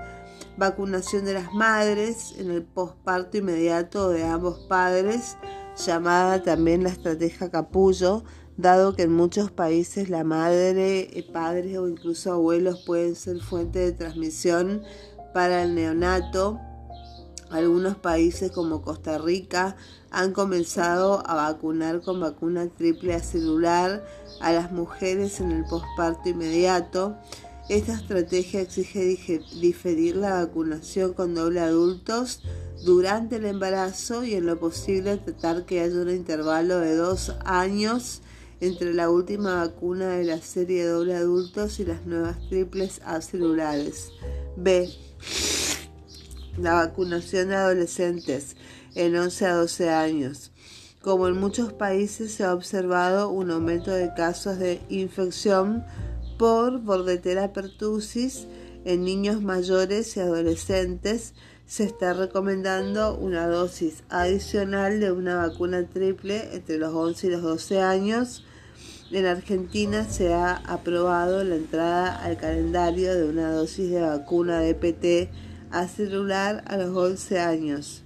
Vacunación 0.58 1.26
de 1.26 1.34
las 1.34 1.54
madres 1.54 2.36
en 2.38 2.52
el 2.52 2.64
posparto 2.64 3.38
inmediato 3.38 4.10
de 4.10 4.26
ambos 4.26 4.60
padres, 4.68 5.38
llamada 5.86 6.44
también 6.44 6.84
la 6.84 6.90
estrategia 6.90 7.50
capullo, 7.50 8.24
dado 8.58 8.94
que 8.94 9.04
en 9.04 9.14
muchos 9.14 9.52
países 9.52 10.10
la 10.10 10.26
madre, 10.26 11.18
eh, 11.18 11.26
padres 11.32 11.78
o 11.78 11.88
incluso 11.88 12.34
abuelos 12.34 12.84
pueden 12.86 13.16
ser 13.16 13.40
fuente 13.40 13.80
de 13.80 13.94
transmisión 13.94 14.84
para 15.34 15.64
el 15.64 15.76
neonato. 15.76 16.60
Algunos 17.50 17.98
países 17.98 18.52
como 18.52 18.82
Costa 18.82 19.18
Rica 19.18 19.76
han 20.12 20.34
comenzado 20.34 21.24
a 21.28 21.34
vacunar 21.34 22.02
con 22.02 22.20
vacuna 22.20 22.68
triple 22.68 23.20
celular 23.20 24.06
a 24.40 24.52
las 24.52 24.72
mujeres 24.72 25.40
en 25.40 25.52
el 25.52 25.66
posparto 25.66 26.30
inmediato. 26.30 27.18
Esta 27.70 27.94
estrategia 27.94 28.62
exige 28.62 29.42
diferir 29.62 30.16
la 30.16 30.34
vacunación 30.46 31.14
con 31.14 31.36
doble 31.36 31.60
adultos 31.60 32.42
durante 32.84 33.36
el 33.36 33.46
embarazo 33.46 34.24
y 34.24 34.34
en 34.36 34.46
lo 34.46 34.60
posible 34.60 35.18
tratar 35.18 35.66
que 35.66 35.82
haya 35.82 36.02
un 36.02 36.10
intervalo 36.10 36.80
de 36.80 36.96
dos 36.96 37.36
años 37.46 38.22
entre 38.62 38.94
la 38.94 39.10
última 39.10 39.56
vacuna 39.56 40.10
de 40.10 40.24
la 40.24 40.42
serie 40.42 40.86
doble 40.86 41.16
adultos 41.16 41.80
y 41.80 41.86
las 41.86 42.06
nuevas 42.06 42.38
triples 42.50 43.02
acelulares. 43.06 44.12
B. 44.62 44.90
La 46.58 46.74
vacunación 46.74 47.50
de 47.50 47.56
adolescentes 47.56 48.56
en 48.96 49.16
11 49.16 49.46
a 49.46 49.54
12 49.56 49.90
años. 49.90 50.52
Como 51.02 51.28
en 51.28 51.40
muchos 51.40 51.72
países 51.72 52.34
se 52.34 52.44
ha 52.44 52.54
observado 52.54 53.30
un 53.30 53.52
aumento 53.52 53.92
de 53.92 54.14
casos 54.14 54.60
de 54.60 54.82
infección 54.90 55.86
por 56.38 56.82
bordetera 56.82 57.54
pertussis 57.54 58.48
en 58.84 59.04
niños 59.04 59.42
mayores 59.42 60.18
y 60.18 60.20
adolescentes, 60.20 61.34
se 61.66 61.84
está 61.84 62.14
recomendando 62.14 63.16
una 63.16 63.48
dosis 63.48 64.04
adicional 64.10 65.00
de 65.00 65.12
una 65.12 65.36
vacuna 65.36 65.88
triple 65.88 66.56
entre 66.56 66.78
los 66.78 66.94
11 66.94 67.28
y 67.28 67.30
los 67.30 67.42
12 67.44 67.82
años 67.82 68.44
en 69.12 69.26
Argentina 69.26 70.08
se 70.08 70.34
ha 70.34 70.58
aprobado 70.58 71.44
la 71.44 71.56
entrada 71.56 72.16
al 72.16 72.38
calendario 72.38 73.16
de 73.16 73.28
una 73.28 73.52
dosis 73.52 73.90
de 73.90 74.02
vacuna 74.02 74.60
de 74.60 74.76
PT 74.76 75.32
a 75.72 75.88
celular 75.88 76.64
a 76.68 76.78
los 76.78 76.96
11 76.96 77.40
años, 77.40 78.04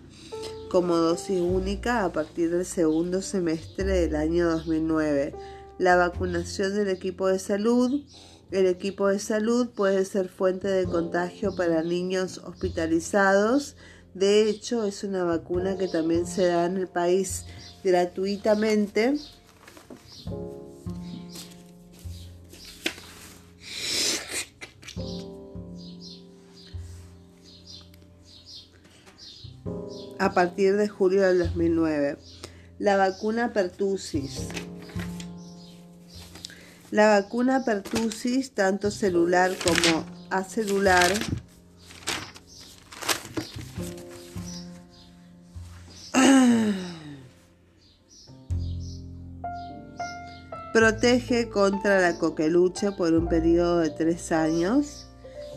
como 0.72 0.96
dosis 0.96 1.42
única 1.42 2.06
a 2.06 2.14
partir 2.14 2.52
del 2.52 2.66
segundo 2.66 3.22
semestre 3.22 3.84
del 3.84 4.16
año 4.16 4.50
2009. 4.50 5.34
La 5.78 5.98
vacunación 5.98 6.74
del 6.74 6.88
equipo 6.88 7.28
de 7.28 7.40
salud. 7.40 8.02
El 8.52 8.68
equipo 8.68 9.08
de 9.08 9.20
salud 9.20 9.70
puede 9.70 10.06
ser 10.06 10.30
fuente 10.30 10.68
de 10.68 10.86
contagio 10.86 11.56
para 11.56 11.84
niños 11.84 12.38
hospitalizados. 12.38 13.76
De 14.14 14.48
hecho, 14.48 14.86
es 14.86 15.04
una 15.04 15.24
vacuna 15.24 15.76
que 15.76 15.88
también 15.88 16.28
se 16.28 16.46
da 16.46 16.66
en 16.66 16.78
el 16.78 16.88
país 16.88 17.46
gratuitamente 17.84 19.16
a 30.20 30.34
partir 30.34 30.76
de 30.76 30.88
julio 30.88 31.24
del 31.24 31.40
2009. 31.40 32.18
La 32.80 32.98
vacuna 32.98 33.54
pertussis. 33.54 34.48
La 36.92 37.08
vacuna 37.08 37.64
pertussis, 37.66 38.52
tanto 38.52 38.92
celular 38.92 39.52
como 39.64 40.06
acelular, 40.30 41.12
protege 50.74 51.50
contra 51.50 52.00
la 52.00 52.20
coqueluche 52.20 52.92
por 52.92 53.14
un 53.14 53.28
periodo 53.28 53.80
de 53.80 53.90
tres 53.90 54.32
años 54.32 55.03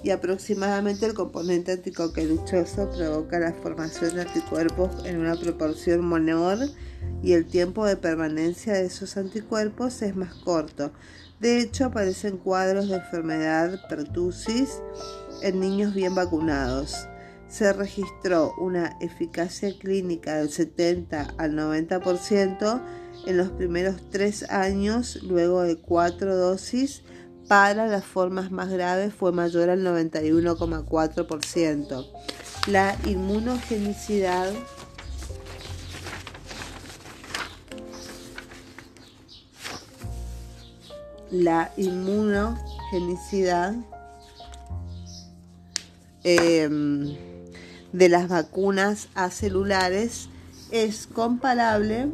y 0.02 0.10
aproximadamente 0.10 1.06
el 1.06 1.14
componente 1.14 1.72
anticoqueluchoso 1.72 2.90
provoca 2.90 3.38
la 3.38 3.52
formación 3.52 4.14
de 4.14 4.22
anticuerpos 4.22 5.04
en 5.04 5.18
una 5.18 5.36
proporción 5.36 6.08
menor 6.08 6.58
y 7.22 7.32
el 7.32 7.46
tiempo 7.46 7.84
de 7.86 7.96
permanencia 7.96 8.74
de 8.74 8.86
esos 8.86 9.16
anticuerpos 9.16 10.02
es 10.02 10.16
más 10.16 10.34
corto. 10.34 10.92
De 11.40 11.60
hecho, 11.60 11.86
aparecen 11.86 12.38
cuadros 12.38 12.88
de 12.88 12.96
enfermedad 12.96 13.78
pertussis 13.88 14.80
en 15.42 15.60
niños 15.60 15.94
bien 15.94 16.14
vacunados. 16.14 17.08
Se 17.48 17.72
registró 17.72 18.54
una 18.58 18.96
eficacia 19.00 19.76
clínica 19.78 20.36
del 20.36 20.50
70 20.50 21.34
al 21.36 21.52
90% 21.52 22.82
en 23.26 23.36
los 23.36 23.50
primeros 23.50 23.96
tres 24.10 24.48
años 24.50 25.22
luego 25.22 25.62
de 25.62 25.76
cuatro 25.76 26.36
dosis 26.36 27.02
para 27.48 27.86
las 27.86 28.04
formas 28.04 28.50
más 28.50 28.68
graves 28.70 29.14
fue 29.14 29.32
mayor 29.32 29.70
al 29.70 29.82
91,4%. 29.84 32.06
La 32.66 32.96
inmunogenicidad 33.04 34.52
la 41.30 41.72
inmunogenicidad 41.76 43.74
em, 46.24 47.16
de 47.92 48.08
las 48.08 48.28
vacunas 48.28 49.08
acelulares 49.14 50.28
es 50.70 51.06
comparable 51.06 52.08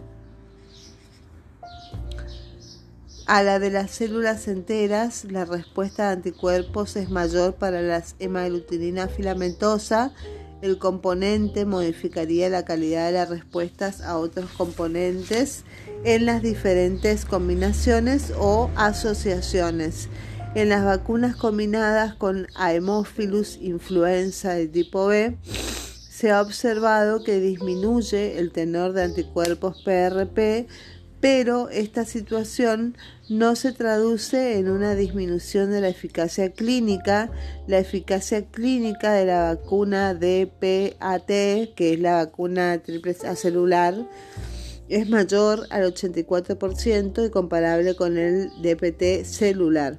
A 3.26 3.42
la 3.44 3.60
de 3.60 3.70
las 3.70 3.92
células 3.92 4.48
enteras, 4.48 5.24
la 5.24 5.44
respuesta 5.44 6.06
de 6.06 6.12
anticuerpos 6.14 6.96
es 6.96 7.08
mayor 7.08 7.54
para 7.54 7.80
la 7.80 8.02
hemaglutinina 8.18 9.06
filamentosa. 9.08 10.12
El 10.60 10.78
componente 10.78 11.64
modificaría 11.64 12.48
la 12.48 12.64
calidad 12.64 13.06
de 13.06 13.12
las 13.12 13.28
respuestas 13.28 14.00
a 14.00 14.18
otros 14.18 14.50
componentes 14.50 15.64
en 16.04 16.26
las 16.26 16.42
diferentes 16.42 17.24
combinaciones 17.24 18.32
o 18.38 18.70
asociaciones. 18.74 20.08
En 20.54 20.68
las 20.68 20.84
vacunas 20.84 21.36
combinadas 21.36 22.14
con 22.14 22.48
Haemophilus 22.56 23.56
influenza 23.60 24.54
de 24.54 24.66
tipo 24.66 25.06
B, 25.06 25.36
se 26.10 26.30
ha 26.30 26.42
observado 26.42 27.24
que 27.24 27.40
disminuye 27.40 28.38
el 28.38 28.52
tenor 28.52 28.92
de 28.92 29.04
anticuerpos 29.04 29.82
PRP 29.82 30.68
pero 31.22 31.70
esta 31.70 32.04
situación 32.04 32.96
no 33.28 33.54
se 33.54 33.70
traduce 33.72 34.58
en 34.58 34.68
una 34.68 34.96
disminución 34.96 35.70
de 35.70 35.80
la 35.80 35.88
eficacia 35.88 36.50
clínica. 36.52 37.30
La 37.68 37.78
eficacia 37.78 38.44
clínica 38.46 39.12
de 39.12 39.26
la 39.26 39.54
vacuna 39.54 40.14
DPAT, 40.14 41.28
que 41.76 41.92
es 41.92 42.00
la 42.00 42.24
vacuna 42.24 42.82
triple 42.82 43.14
celular, 43.14 43.94
es 44.88 45.08
mayor 45.08 45.68
al 45.70 45.94
84% 45.94 47.24
y 47.24 47.30
comparable 47.30 47.94
con 47.94 48.18
el 48.18 48.50
DPT 48.60 49.24
celular. 49.24 49.98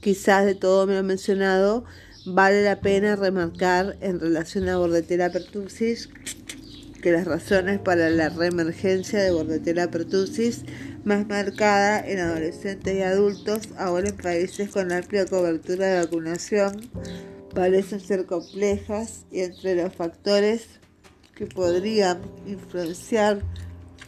Quizás 0.00 0.46
de 0.46 0.54
todo 0.54 0.86
lo 0.86 1.02
mencionado, 1.02 1.84
vale 2.24 2.64
la 2.64 2.80
pena 2.80 3.16
remarcar 3.16 3.98
en 4.00 4.18
relación 4.18 4.66
a 4.70 4.78
Bordetella 4.78 5.30
pertussis 5.30 6.08
que 7.02 7.12
las 7.12 7.26
razones 7.26 7.80
para 7.80 8.08
la 8.08 8.30
reemergencia 8.30 9.20
de 9.20 9.32
Bordetella 9.32 9.90
pertussis 9.90 10.64
más 11.04 11.26
marcada 11.26 12.00
en 12.00 12.20
adolescentes 12.20 12.94
y 12.94 13.02
adultos, 13.02 13.68
ahora 13.76 14.08
en 14.08 14.16
países 14.16 14.70
con 14.70 14.92
amplia 14.92 15.26
cobertura 15.26 15.88
de 15.88 16.00
vacunación, 16.00 16.90
parecen 17.54 18.00
ser 18.00 18.24
complejas 18.24 19.26
y 19.30 19.40
entre 19.40 19.74
los 19.74 19.92
factores 19.92 20.80
que 21.34 21.46
podrían 21.46 22.20
influenciar 22.46 23.42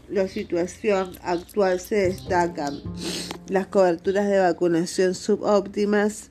la 0.08 0.28
situación 0.28 1.12
actual 1.22 1.80
se 1.80 1.96
destacan 1.96 2.80
las 3.48 3.66
coberturas 3.66 4.28
de 4.28 4.38
vacunación 4.38 5.14
subóptimas, 5.14 6.30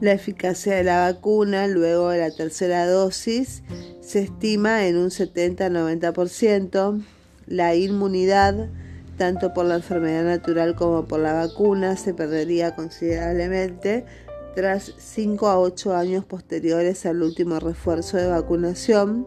la 0.00 0.12
eficacia 0.12 0.74
de 0.76 0.84
la 0.84 1.00
vacuna 1.12 1.66
luego 1.66 2.10
de 2.10 2.18
la 2.18 2.30
tercera 2.30 2.86
dosis 2.86 3.62
se 4.00 4.20
estima 4.20 4.86
en 4.86 4.96
un 4.96 5.10
70-90%, 5.10 7.02
la 7.46 7.74
inmunidad 7.74 8.68
tanto 9.16 9.54
por 9.54 9.66
la 9.66 9.76
enfermedad 9.76 10.24
natural 10.24 10.74
como 10.74 11.06
por 11.06 11.20
la 11.20 11.32
vacuna 11.32 11.96
se 11.96 12.14
perdería 12.14 12.74
considerablemente 12.74 14.04
tras 14.54 14.94
5 14.96 15.48
a 15.48 15.58
8 15.58 15.94
años 15.94 16.24
posteriores 16.24 17.04
al 17.04 17.22
último 17.22 17.60
refuerzo 17.60 18.16
de 18.16 18.26
vacunación, 18.26 19.26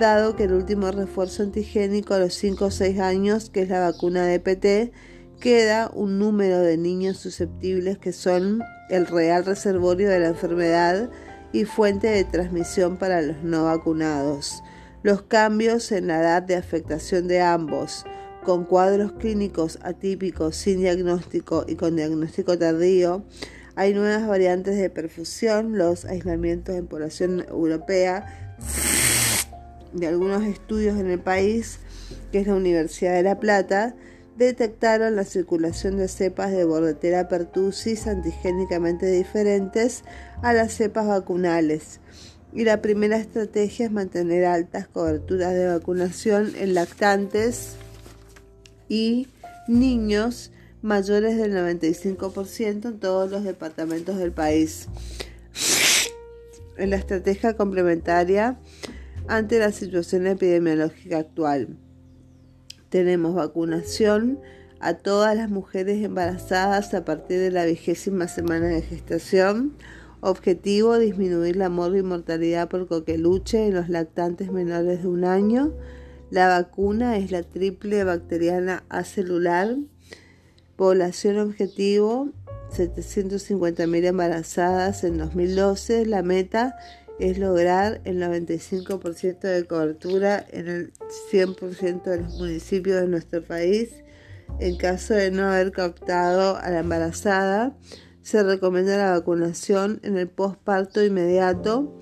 dado 0.00 0.34
que 0.34 0.44
el 0.44 0.52
último 0.52 0.90
refuerzo 0.90 1.44
antigénico 1.44 2.14
a 2.14 2.18
los 2.18 2.34
5 2.34 2.64
o 2.64 2.70
6 2.72 2.98
años, 2.98 3.50
que 3.50 3.62
es 3.62 3.68
la 3.68 3.80
vacuna 3.80 4.26
de 4.26 4.40
PT, 4.40 4.92
queda 5.40 5.90
un 5.94 6.18
número 6.18 6.60
de 6.60 6.76
niños 6.76 7.18
susceptibles 7.18 7.98
que 7.98 8.12
son 8.12 8.62
el 8.88 9.06
real 9.06 9.44
reservorio 9.44 10.08
de 10.08 10.20
la 10.20 10.28
enfermedad 10.28 11.10
y 11.52 11.64
fuente 11.64 12.08
de 12.08 12.24
transmisión 12.24 12.96
para 12.96 13.22
los 13.22 13.42
no 13.42 13.64
vacunados. 13.64 14.62
Los 15.02 15.22
cambios 15.22 15.92
en 15.92 16.08
la 16.08 16.20
edad 16.20 16.42
de 16.42 16.56
afectación 16.56 17.28
de 17.28 17.40
ambos, 17.40 18.04
con 18.42 18.64
cuadros 18.64 19.12
clínicos 19.12 19.78
atípicos 19.82 20.56
sin 20.56 20.80
diagnóstico 20.80 21.64
y 21.68 21.76
con 21.76 21.96
diagnóstico 21.96 22.58
tardío, 22.58 23.24
hay 23.76 23.92
nuevas 23.92 24.26
variantes 24.26 24.76
de 24.76 24.88
perfusión, 24.90 25.76
los 25.76 26.04
aislamientos 26.04 26.76
en 26.76 26.86
población 26.86 27.44
europea 27.48 28.56
de 29.92 30.06
algunos 30.06 30.44
estudios 30.44 30.98
en 30.98 31.10
el 31.10 31.20
país, 31.20 31.78
que 32.32 32.40
es 32.40 32.46
la 32.46 32.54
Universidad 32.54 33.14
de 33.14 33.22
La 33.22 33.40
Plata, 33.40 33.94
detectaron 34.36 35.16
la 35.16 35.24
circulación 35.24 35.96
de 35.96 36.08
cepas 36.08 36.50
de 36.50 36.64
Bordetella 36.64 37.28
pertussis 37.28 38.06
antigénicamente 38.06 39.06
diferentes 39.06 40.02
a 40.42 40.52
las 40.52 40.72
cepas 40.72 41.06
vacunales. 41.06 42.00
Y 42.52 42.64
la 42.64 42.82
primera 42.82 43.16
estrategia 43.16 43.86
es 43.86 43.92
mantener 43.92 44.44
altas 44.44 44.86
coberturas 44.86 45.54
de 45.54 45.66
vacunación 45.66 46.52
en 46.56 46.74
lactantes 46.74 47.74
y 48.88 49.28
niños 49.66 50.52
mayores 50.82 51.36
del 51.36 51.52
95% 51.52 52.88
en 52.88 52.98
todos 53.00 53.30
los 53.30 53.42
departamentos 53.42 54.18
del 54.18 54.32
país. 54.32 54.88
En 56.76 56.90
la 56.90 56.96
estrategia 56.96 57.56
complementaria 57.56 58.58
ante 59.26 59.58
la 59.58 59.72
situación 59.72 60.26
epidemiológica 60.26 61.18
actual. 61.18 61.78
Tenemos 62.94 63.34
vacunación 63.34 64.38
a 64.78 64.94
todas 64.94 65.36
las 65.36 65.50
mujeres 65.50 66.04
embarazadas 66.04 66.94
a 66.94 67.04
partir 67.04 67.40
de 67.40 67.50
la 67.50 67.64
vigésima 67.64 68.28
semana 68.28 68.68
de 68.68 68.82
gestación. 68.82 69.72
Objetivo, 70.20 70.96
disminuir 70.96 71.56
la 71.56 71.68
mortalidad 71.70 72.68
por 72.68 72.86
coqueluche 72.86 73.66
en 73.66 73.74
los 73.74 73.88
lactantes 73.88 74.52
menores 74.52 75.02
de 75.02 75.08
un 75.08 75.24
año. 75.24 75.72
La 76.30 76.46
vacuna 76.46 77.16
es 77.16 77.32
la 77.32 77.42
triple 77.42 78.04
bacteriana 78.04 78.84
acelular. 78.88 79.74
Población 80.76 81.40
objetivo, 81.40 82.28
750.000 82.70 84.04
embarazadas 84.04 85.02
en 85.02 85.18
2012. 85.18 86.06
La 86.06 86.22
meta 86.22 86.76
es 87.18 87.38
lograr 87.38 88.00
el 88.04 88.20
95% 88.20 89.40
de 89.40 89.64
cobertura 89.66 90.44
en 90.50 90.68
el 90.68 90.92
100% 91.32 92.02
de 92.02 92.20
los 92.22 92.34
municipios 92.38 93.00
de 93.00 93.08
nuestro 93.08 93.42
país. 93.42 93.90
En 94.60 94.76
caso 94.76 95.14
de 95.14 95.30
no 95.30 95.44
haber 95.44 95.72
captado 95.72 96.56
a 96.56 96.70
la 96.70 96.80
embarazada, 96.80 97.76
se 98.22 98.42
recomienda 98.42 98.96
la 98.96 99.12
vacunación 99.12 100.00
en 100.02 100.16
el 100.16 100.28
posparto 100.28 101.04
inmediato 101.04 101.96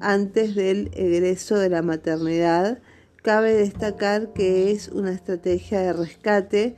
antes 0.00 0.54
del 0.54 0.90
egreso 0.94 1.58
de 1.58 1.68
la 1.68 1.82
maternidad. 1.82 2.80
Cabe 3.22 3.54
destacar 3.54 4.32
que 4.32 4.70
es 4.70 4.88
una 4.88 5.12
estrategia 5.12 5.80
de 5.80 5.92
rescate 5.92 6.76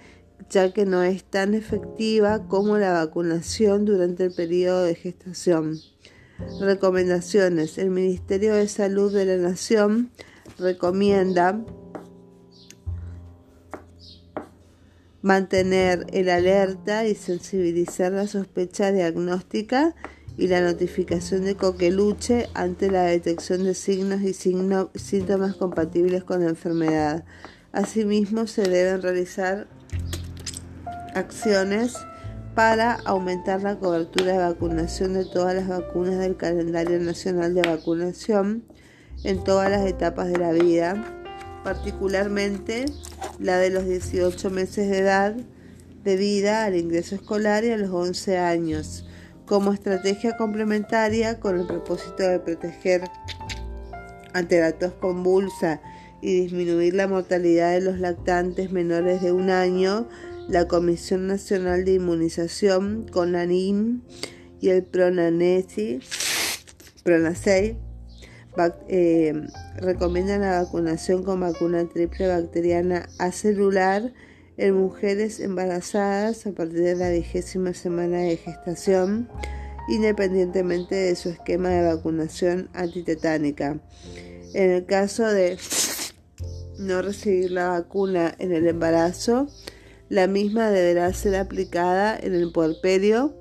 ya 0.51 0.73
que 0.73 0.87
no 0.87 1.03
es 1.03 1.25
tan 1.25 1.55
efectiva 1.55 2.47
como 2.49 2.79
la 2.79 2.93
vacunación 2.93 3.85
durante 3.85 4.25
el 4.25 4.33
periodo 4.33 4.85
de 4.85 4.95
gestación. 4.95 5.79
Recomendaciones. 6.61 7.79
El 7.79 7.91
Ministerio 7.91 8.55
de 8.55 8.69
Salud 8.69 9.13
de 9.13 9.25
la 9.25 9.37
Nación 9.37 10.11
recomienda 10.59 11.61
mantener 15.21 16.07
el 16.13 16.29
alerta 16.31 17.07
y 17.07 17.15
sensibilizar 17.15 18.13
la 18.13 18.27
sospecha 18.27 18.93
diagnóstica 18.93 19.95
y 20.37 20.47
la 20.47 20.61
notificación 20.61 21.45
de 21.45 21.57
coqueluche 21.57 22.49
ante 22.55 22.91
la 22.91 23.03
detección 23.03 23.65
de 23.65 23.75
signos 23.75 24.23
y 24.23 24.33
síntomas 24.33 25.57
compatibles 25.57 26.23
con 26.23 26.45
la 26.45 26.51
enfermedad. 26.51 27.25
Asimismo, 27.73 28.47
se 28.47 28.63
deben 28.63 29.03
realizar 29.03 29.67
acciones 31.15 31.97
para 32.59 32.95
aumentar 33.05 33.63
la 33.63 33.79
cobertura 33.79 34.33
de 34.33 34.39
vacunación 34.39 35.15
de 35.15 35.25
todas 35.25 35.55
las 35.55 35.69
vacunas 35.69 36.19
del 36.19 36.37
calendario 36.37 36.99
nacional 36.99 37.55
de 37.55 37.63
vacunación 37.63 38.65
en 39.23 39.45
todas 39.45 39.71
las 39.71 39.87
etapas 39.87 40.27
de 40.27 40.39
la 40.39 40.51
vida, 40.51 41.23
particularmente 41.63 42.87
la 43.39 43.59
de 43.59 43.71
los 43.71 43.85
18 43.85 44.51
meses 44.51 44.91
de 44.91 44.99
edad 44.99 45.37
de 46.03 46.17
vida 46.17 46.65
al 46.65 46.75
ingreso 46.75 47.15
escolar 47.15 47.63
y 47.63 47.71
a 47.71 47.77
los 47.77 47.91
11 47.91 48.39
años, 48.39 49.07
como 49.47 49.73
estrategia 49.73 50.37
complementaria 50.37 51.39
con 51.39 51.61
el 51.61 51.67
propósito 51.69 52.25
de 52.25 52.41
proteger 52.41 53.05
ante 54.33 54.61
la 54.61 54.73
tos 54.73 54.95
convulsa 54.95 55.81
y 56.21 56.41
disminuir 56.41 56.95
la 56.95 57.07
mortalidad 57.07 57.71
de 57.71 57.83
los 57.83 58.01
lactantes 58.01 58.73
menores 58.73 59.23
de 59.23 59.31
un 59.31 59.49
año 59.51 60.09
la 60.49 60.67
Comisión 60.67 61.27
Nacional 61.27 61.85
de 61.85 61.95
Inmunización, 61.95 63.07
con 63.13 63.33
NIM 63.33 64.01
y 64.61 64.71
el 64.71 64.83
PRONANESI, 64.83 66.01
PRONASEI, 67.05 67.77
eh, 68.89 69.47
recomiendan 69.77 70.41
la 70.41 70.63
vacunación 70.63 71.23
con 71.23 71.41
vacuna 71.41 71.87
triple 71.89 72.27
bacteriana 72.27 73.09
acelular 73.19 74.13
en 74.57 74.75
mujeres 74.75 75.39
embarazadas 75.39 76.47
a 76.47 76.53
partir 76.53 76.81
de 76.81 76.97
la 76.97 77.11
vigésima 77.11 77.75
semana 77.75 78.19
de 78.19 78.37
gestación, 78.37 79.29
independientemente 79.89 80.95
de 80.97 81.15
su 81.15 81.29
esquema 81.29 81.69
de 81.69 81.83
vacunación 81.95 82.69
antitetánica. 82.73 83.79
En 84.55 84.71
el 84.71 84.87
caso 84.87 85.27
de 85.27 85.59
no 86.79 87.03
recibir 87.03 87.51
la 87.53 87.69
vacuna 87.69 88.35
en 88.39 88.53
el 88.53 88.67
embarazo, 88.67 89.47
la 90.09 90.27
misma 90.27 90.71
deberá 90.71 91.13
ser 91.13 91.37
aplicada 91.37 92.19
en 92.19 92.35
el 92.35 92.51
puerperio, 92.53 93.35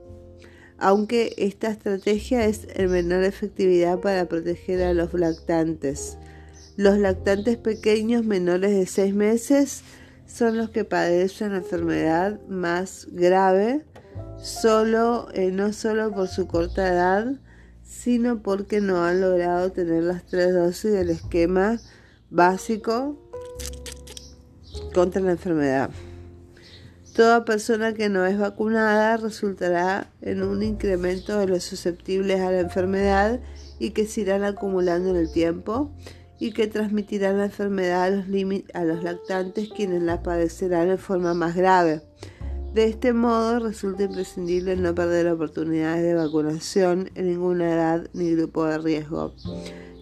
aunque 0.77 1.33
esta 1.37 1.69
estrategia 1.69 2.45
es 2.45 2.67
en 2.75 2.91
menor 2.91 3.23
efectividad 3.23 3.99
para 3.99 4.27
proteger 4.27 4.83
a 4.83 4.93
los 4.93 5.13
lactantes. 5.13 6.17
Los 6.75 6.99
lactantes 6.99 7.57
pequeños 7.57 8.23
menores 8.23 8.71
de 8.75 8.85
6 8.85 9.15
meses 9.15 9.81
son 10.27 10.57
los 10.57 10.69
que 10.69 10.83
padecen 10.83 11.53
la 11.53 11.59
enfermedad 11.59 12.39
más 12.47 13.07
grave, 13.11 13.85
solo, 14.37 15.29
eh, 15.33 15.51
no 15.51 15.73
solo 15.73 16.11
por 16.11 16.27
su 16.27 16.47
corta 16.47 16.87
edad, 16.87 17.39
sino 17.83 18.43
porque 18.43 18.81
no 18.81 19.03
han 19.03 19.21
logrado 19.21 19.71
tener 19.71 20.03
las 20.03 20.25
tres 20.25 20.53
dosis 20.53 20.91
del 20.91 21.09
esquema 21.09 21.79
básico 22.29 23.17
contra 24.93 25.21
la 25.21 25.31
enfermedad. 25.31 25.89
Toda 27.17 27.45
persona 27.45 27.95
que 27.95 28.09
no 28.09 28.27
es 28.27 28.37
vacunada 28.37 29.17
resultará 29.17 30.11
en 30.21 30.43
un 30.43 30.61
incremento 30.61 31.39
de 31.39 31.47
los 31.47 31.63
susceptibles 31.63 32.41
a 32.41 32.51
la 32.51 32.59
enfermedad 32.59 33.39
y 33.79 33.89
que 33.89 34.05
se 34.05 34.21
irán 34.21 34.43
acumulando 34.43 35.09
en 35.09 35.15
el 35.15 35.31
tiempo 35.31 35.89
y 36.37 36.51
que 36.51 36.67
transmitirán 36.67 37.39
la 37.39 37.45
enfermedad 37.45 38.03
a 38.03 38.83
los, 38.83 39.03
lactantes 39.03 39.69
quienes 39.69 40.03
la 40.03 40.21
padecerán 40.21 40.91
en 40.91 40.99
forma 40.99 41.33
más 41.33 41.55
grave. 41.55 42.03
De 42.75 42.83
este 42.83 43.13
modo, 43.13 43.61
resulta 43.61 44.03
imprescindible 44.03 44.75
no 44.75 44.93
perder 44.93 45.27
oportunidades 45.29 46.03
de 46.03 46.13
vacunación 46.13 47.09
en 47.15 47.29
ninguna 47.29 47.73
edad 47.73 48.07
ni 48.13 48.35
grupo 48.35 48.65
de 48.65 48.77
riesgo. 48.77 49.33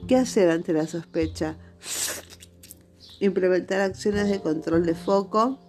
¿Qué 0.09 0.17
hacer 0.17 0.49
ante 0.49 0.73
la 0.73 0.85
sospecha? 0.85 1.55
Implementar 3.21 3.79
acciones 3.79 4.27
de 4.29 4.41
control 4.41 4.85
de 4.85 4.95
foco, 4.95 5.61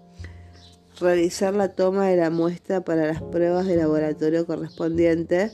realizar 1.00 1.54
la 1.54 1.74
toma 1.74 2.08
de 2.08 2.16
la 2.16 2.30
muestra 2.30 2.82
para 2.82 3.06
las 3.06 3.22
pruebas 3.22 3.66
de 3.66 3.76
laboratorio 3.76 4.46
correspondiente, 4.46 5.50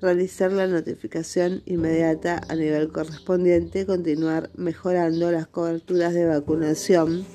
realizar 0.00 0.52
la 0.52 0.66
notificación 0.66 1.62
inmediata 1.66 2.40
a 2.48 2.54
nivel 2.54 2.90
correspondiente, 2.90 3.84
continuar 3.86 4.50
mejorando 4.54 5.30
las 5.30 5.46
coberturas 5.46 6.14
de 6.14 6.26
vacunación 6.26 7.26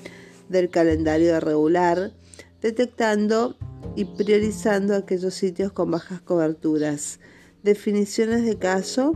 del 0.49 0.69
calendario 0.69 1.39
regular, 1.39 2.11
detectando 2.61 3.57
y 3.95 4.05
priorizando 4.05 4.95
aquellos 4.95 5.33
sitios 5.33 5.71
con 5.71 5.91
bajas 5.91 6.21
coberturas. 6.21 7.19
Definiciones 7.63 8.45
de 8.45 8.57
caso, 8.57 9.13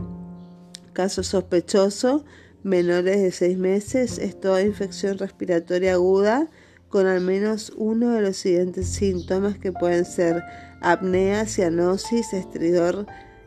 caso 0.92 1.22
sospechoso, 1.22 2.24
menores 2.62 3.20
de 3.20 3.32
6 3.32 3.58
meses, 3.58 4.18
es 4.18 4.38
toda 4.38 4.62
infección 4.62 5.18
respiratoria 5.18 5.94
aguda 5.94 6.48
con 6.88 7.06
al 7.06 7.20
menos 7.20 7.72
uno 7.76 8.10
de 8.10 8.22
los 8.22 8.36
siguientes 8.36 8.88
síntomas 8.88 9.58
que 9.58 9.72
pueden 9.72 10.04
ser 10.04 10.42
apnea, 10.80 11.46
cianosis, 11.46 12.32
estridor 12.32 13.06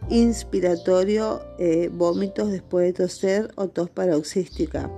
inspiratorio, 0.09 1.41
eh, 1.59 1.89
vómitos 1.91 2.51
después 2.51 2.85
de 2.85 2.93
toser 2.93 3.51
o 3.55 3.67
tos 3.67 3.89
paroxística. 3.89 4.89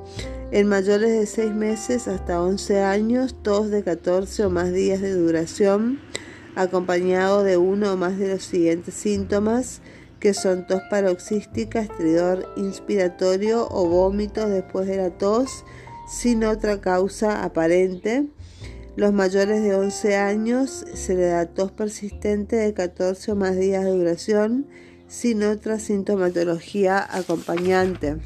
En 0.51 0.67
mayores 0.67 1.09
de 1.19 1.25
6 1.25 1.53
meses 1.53 2.07
hasta 2.07 2.41
11 2.41 2.81
años, 2.81 3.35
tos 3.41 3.69
de 3.69 3.83
14 3.83 4.45
o 4.45 4.49
más 4.49 4.71
días 4.71 5.01
de 5.01 5.13
duración, 5.13 5.99
acompañado 6.55 7.43
de 7.43 7.57
uno 7.57 7.93
o 7.93 7.97
más 7.97 8.17
de 8.17 8.33
los 8.33 8.43
siguientes 8.43 8.93
síntomas, 8.93 9.81
que 10.19 10.33
son 10.33 10.65
tos 10.67 10.81
paroxística, 10.89 11.81
estridor 11.81 12.47
inspiratorio 12.55 13.67
o 13.69 13.87
vómitos 13.87 14.49
después 14.49 14.87
de 14.87 14.97
la 14.97 15.09
tos, 15.09 15.65
sin 16.07 16.43
otra 16.43 16.79
causa 16.79 17.43
aparente. 17.43 18.27
Los 18.95 19.11
mayores 19.11 19.63
de 19.63 19.73
11 19.73 20.17
años 20.17 20.85
se 20.93 21.15
le 21.15 21.25
da 21.25 21.47
tos 21.47 21.71
persistente 21.71 22.55
de 22.55 22.75
14 22.75 23.31
o 23.31 23.35
más 23.35 23.57
días 23.57 23.83
de 23.83 23.89
duración 23.89 24.67
sin 25.07 25.41
otra 25.43 25.79
sintomatología 25.79 27.03
acompañante. 27.09 28.17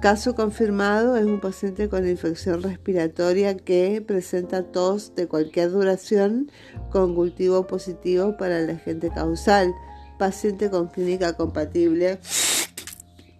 Caso 0.00 0.36
confirmado 0.36 1.16
es 1.16 1.24
un 1.24 1.40
paciente 1.40 1.88
con 1.88 2.08
infección 2.08 2.62
respiratoria 2.62 3.56
que 3.56 4.02
presenta 4.06 4.64
tos 4.64 5.14
de 5.16 5.26
cualquier 5.26 5.70
duración 5.70 6.50
con 6.90 7.16
cultivo 7.16 7.66
positivo 7.66 8.36
para 8.36 8.60
el 8.60 8.70
agente 8.70 9.10
causal. 9.10 9.74
Paciente 10.18 10.70
con 10.70 10.88
clínica 10.88 11.32
compatible 11.36 12.20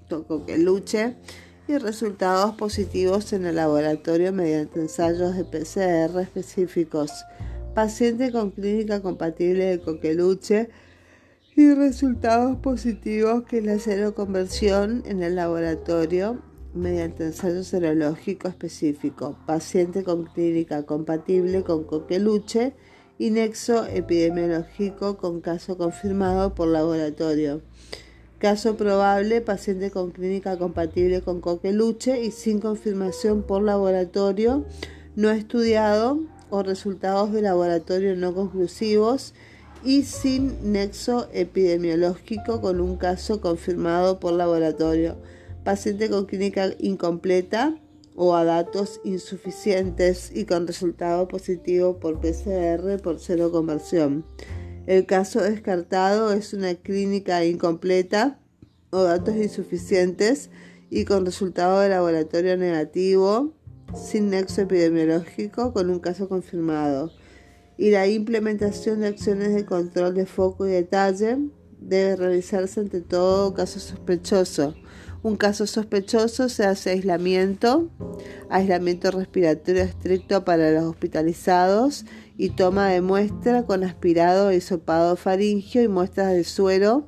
con 0.09 0.45
que 0.45 0.59
luche 0.59 1.17
y 1.69 1.79
resultados 1.79 2.55
positivos 2.57 3.33
en 3.33 3.47
el 3.47 3.57
laboratorio 3.57 4.33
mediante 4.33 4.81
ensayos 4.81 5.37
de 5.37 5.45
PCR 5.45 6.21
específicos. 6.21 7.25
Paciente 7.75 8.33
con 8.33 8.51
clínica 8.51 9.01
compatible 9.01 9.65
de 9.67 9.81
coqueluche 9.81 10.69
y 11.55 11.73
resultados 11.75 12.57
positivos 12.59 13.45
que 13.45 13.63
la 13.63 13.79
seroconversión 13.79 15.03
en 15.07 15.23
el 15.23 15.37
laboratorio 15.37 16.43
mediante 16.75 17.25
ensayo 17.25 17.63
serológico 17.65 18.49
específico, 18.49 19.37
paciente 19.47 20.05
con 20.05 20.25
clínica 20.25 20.85
compatible 20.85 21.63
con 21.63 21.85
coqueluche 21.85 22.75
y 23.19 23.31
nexo 23.31 23.87
epidemiológico 23.87 25.19
con 25.19 25.41
caso 25.41 25.77
confirmado 25.77 26.55
por 26.55 26.69
laboratorio. 26.69 27.63
Caso 28.43 28.77
probable, 28.77 29.41
paciente 29.41 29.93
con 29.93 30.11
clínica 30.11 30.59
compatible 30.59 31.21
con 31.21 31.41
coqueluche 31.41 32.25
y 32.25 32.33
sin 32.33 32.59
confirmación 32.59 33.45
por 33.45 33.63
laboratorio 33.63 34.65
no 35.15 35.31
estudiado 35.31 36.19
o 36.51 36.65
resultados 36.65 37.33
de 37.33 37.41
laboratorio 37.41 38.17
no 38.17 38.35
conclusivos 38.35 39.33
y 39.85 40.03
sin 40.03 40.73
nexo 40.73 41.29
epidemiológico 41.33 42.61
con 42.61 42.81
un 42.81 42.97
caso 42.97 43.41
confirmado 43.41 44.19
por 44.19 44.33
laboratorio. 44.33 45.19
Paciente 45.63 46.11
con 46.11 46.27
clínica 46.27 46.71
incompleta 46.81 47.77
o 48.17 48.35
a 48.35 48.45
datos 48.45 49.01
insuficientes 49.05 50.33
y 50.35 50.47
con 50.47 50.67
resultado 50.67 51.29
positivo 51.29 52.01
por 52.01 52.19
PCR 52.21 53.01
por 53.01 53.21
cero 53.21 53.53
conversión. 53.53 54.25
El 54.87 55.07
caso 55.07 55.41
descartado 55.41 56.33
es 56.33 56.55
una 56.55 56.75
clínica 56.75 57.45
incompleta 57.45 58.41
o 58.91 59.03
datos 59.03 59.37
insuficientes 59.37 60.51
y 60.91 61.05
con 61.05 61.25
resultado 61.25 61.81
de 61.81 61.89
laboratorio 61.89 62.57
negativo 62.57 63.55
sin 63.95 64.31
nexo 64.31 64.63
epidemiológico 64.63 65.73
con 65.73 65.91
un 65.91 66.01
caso 66.01 66.29
confirmado 66.29 67.13
y 67.77 67.91
la 67.91 68.07
implementación 68.07 69.01
de 69.01 69.09
acciones 69.09 69.55
de 69.55 69.65
control 69.65 70.15
de 70.15 70.27
foco 70.27 70.67
y 70.67 70.71
detalle 70.71 71.39
debe 71.81 72.17
realizarse 72.17 72.81
ante 72.81 73.01
todo 73.01 73.55
caso 73.55 73.81
sospechoso. 73.81 74.75
Un 75.23 75.37
caso 75.37 75.67
sospechoso 75.67 76.49
se 76.49 76.65
hace 76.65 76.91
aislamiento, 76.91 77.91
aislamiento 78.51 79.11
respiratorio 79.11 79.83
estricto 79.83 80.45
para 80.45 80.71
los 80.73 80.85
hospitalizados 80.85 82.05
y 82.43 82.51
toma 82.51 82.89
de 82.89 83.01
muestra 83.03 83.63
con 83.63 83.85
aspirado 83.85 84.51
y 84.51 84.61
sopado 84.61 85.15
faringio 85.15 85.81
y 85.81 85.87
muestras 85.87 86.33
de 86.33 86.43
suero 86.43 87.07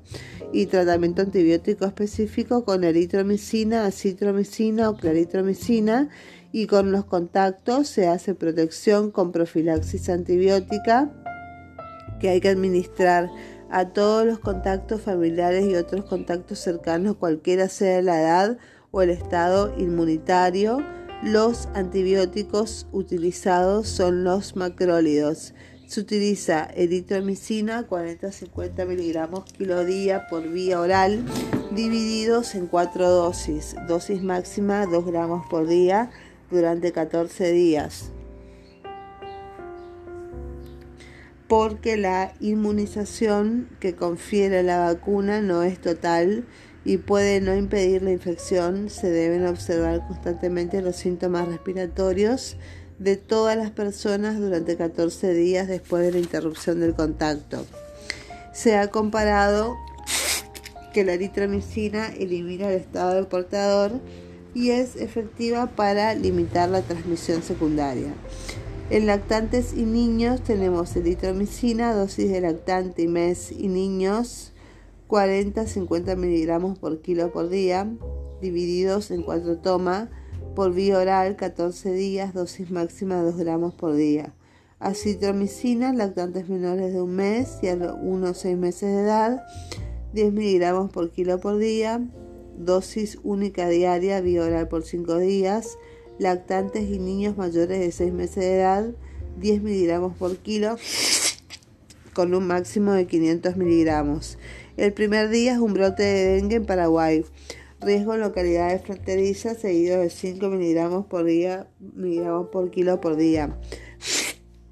y 0.52 0.66
tratamiento 0.66 1.22
antibiótico 1.22 1.86
específico 1.86 2.64
con 2.64 2.84
eritromicina, 2.84 3.84
acitromicina 3.84 4.88
o 4.88 4.96
claritromicina 4.96 6.08
y 6.52 6.68
con 6.68 6.92
los 6.92 7.06
contactos 7.06 7.88
se 7.88 8.06
hace 8.06 8.36
protección 8.36 9.10
con 9.10 9.32
profilaxis 9.32 10.08
antibiótica 10.08 11.10
que 12.20 12.28
hay 12.28 12.40
que 12.40 12.50
administrar 12.50 13.28
a 13.70 13.88
todos 13.88 14.24
los 14.24 14.38
contactos 14.38 15.00
familiares 15.00 15.66
y 15.66 15.74
otros 15.74 16.04
contactos 16.04 16.60
cercanos, 16.60 17.16
cualquiera 17.16 17.68
sea 17.68 18.00
la 18.02 18.20
edad 18.20 18.58
o 18.92 19.02
el 19.02 19.10
estado 19.10 19.74
inmunitario. 19.78 20.78
Los 21.24 21.70
antibióticos 21.72 22.86
utilizados 22.92 23.88
son 23.88 24.24
los 24.24 24.56
macrólidos. 24.56 25.54
Se 25.86 26.00
utiliza 26.00 26.64
eritromicina 26.64 27.88
40-50 27.88 28.86
miligramos 28.86 29.44
kilo 29.44 29.86
día 29.86 30.26
por 30.28 30.46
vía 30.46 30.78
oral, 30.78 31.24
divididos 31.70 32.54
en 32.54 32.66
cuatro 32.66 33.08
dosis. 33.08 33.74
Dosis 33.88 34.22
máxima 34.22 34.84
2 34.84 35.06
gramos 35.06 35.46
por 35.48 35.66
día 35.66 36.10
durante 36.50 36.92
14 36.92 37.52
días. 37.52 38.12
Porque 41.48 41.96
la 41.96 42.34
inmunización 42.40 43.70
que 43.80 43.96
confiere 43.96 44.62
la 44.62 44.78
vacuna 44.78 45.40
no 45.40 45.62
es 45.62 45.80
total 45.80 46.44
y 46.84 46.98
puede 46.98 47.40
no 47.40 47.54
impedir 47.54 48.02
la 48.02 48.12
infección, 48.12 48.90
se 48.90 49.10
deben 49.10 49.46
observar 49.46 50.06
constantemente 50.06 50.82
los 50.82 50.96
síntomas 50.96 51.48
respiratorios 51.48 52.56
de 52.98 53.16
todas 53.16 53.56
las 53.56 53.70
personas 53.70 54.38
durante 54.38 54.76
14 54.76 55.32
días 55.32 55.66
después 55.66 56.04
de 56.04 56.12
la 56.12 56.18
interrupción 56.18 56.80
del 56.80 56.94
contacto. 56.94 57.64
Se 58.52 58.76
ha 58.76 58.90
comparado 58.90 59.76
que 60.92 61.04
la 61.04 61.14
eritromicina 61.14 62.08
elimina 62.08 62.68
el 62.68 62.74
estado 62.74 63.14
del 63.14 63.26
portador 63.26 63.92
y 64.54 64.70
es 64.70 64.94
efectiva 64.96 65.66
para 65.66 66.14
limitar 66.14 66.68
la 66.68 66.82
transmisión 66.82 67.42
secundaria. 67.42 68.14
En 68.90 69.06
lactantes 69.06 69.72
y 69.72 69.82
niños 69.82 70.42
tenemos 70.42 70.94
eritromicina, 70.94 71.94
dosis 71.94 72.30
de 72.30 72.42
lactante 72.42 73.02
y 73.02 73.08
mes 73.08 73.50
y 73.50 73.68
niños 73.68 74.53
40-50 75.14 76.16
miligramos 76.16 76.76
por 76.76 77.00
kilo 77.00 77.30
por 77.30 77.48
día, 77.48 77.88
divididos 78.42 79.12
en 79.12 79.22
cuatro 79.22 79.58
tomas 79.58 80.08
por 80.56 80.74
vía 80.74 80.98
oral 80.98 81.36
14 81.36 81.92
días, 81.92 82.34
dosis 82.34 82.72
máxima 82.72 83.22
2 83.22 83.36
gramos 83.36 83.74
por 83.74 83.94
día. 83.94 84.34
Acitromicina, 84.80 85.92
lactantes 85.92 86.48
menores 86.48 86.92
de 86.92 87.00
un 87.00 87.14
mes 87.14 87.58
y 87.62 87.68
a 87.68 87.74
1 87.76 88.28
o 88.28 88.34
6 88.34 88.58
meses 88.58 88.92
de 88.92 89.02
edad, 89.02 89.44
10 90.14 90.32
miligramos 90.32 90.90
por 90.90 91.12
kilo 91.12 91.38
por 91.38 91.58
día, 91.58 92.02
dosis 92.58 93.20
única 93.22 93.68
diaria 93.68 94.20
vía 94.20 94.42
oral 94.42 94.66
por 94.66 94.82
5 94.82 95.18
días, 95.18 95.78
lactantes 96.18 96.90
y 96.90 96.98
niños 96.98 97.36
mayores 97.36 97.78
de 97.78 97.92
6 97.92 98.12
meses 98.12 98.42
de 98.42 98.56
edad, 98.56 98.90
10 99.38 99.62
miligramos 99.62 100.16
por 100.16 100.36
kilo, 100.38 100.76
con 102.14 102.34
un 102.34 102.48
máximo 102.48 102.92
de 102.92 103.06
500 103.06 103.56
miligramos. 103.56 104.38
El 104.76 104.92
primer 104.92 105.28
día 105.28 105.52
es 105.52 105.58
un 105.58 105.72
brote 105.72 106.02
de 106.02 106.34
dengue 106.34 106.56
en 106.56 106.66
Paraguay. 106.66 107.24
Riesgo 107.80 108.14
en 108.14 108.20
localidades 108.20 108.82
fronterizas 108.82 109.58
seguido 109.58 110.00
de 110.00 110.10
5 110.10 110.48
miligramos 110.48 111.06
por 111.06 111.24
día, 111.24 111.68
miligramos 111.78 112.48
por 112.48 112.72
kilo 112.72 113.00
por 113.00 113.14
día. 113.14 113.56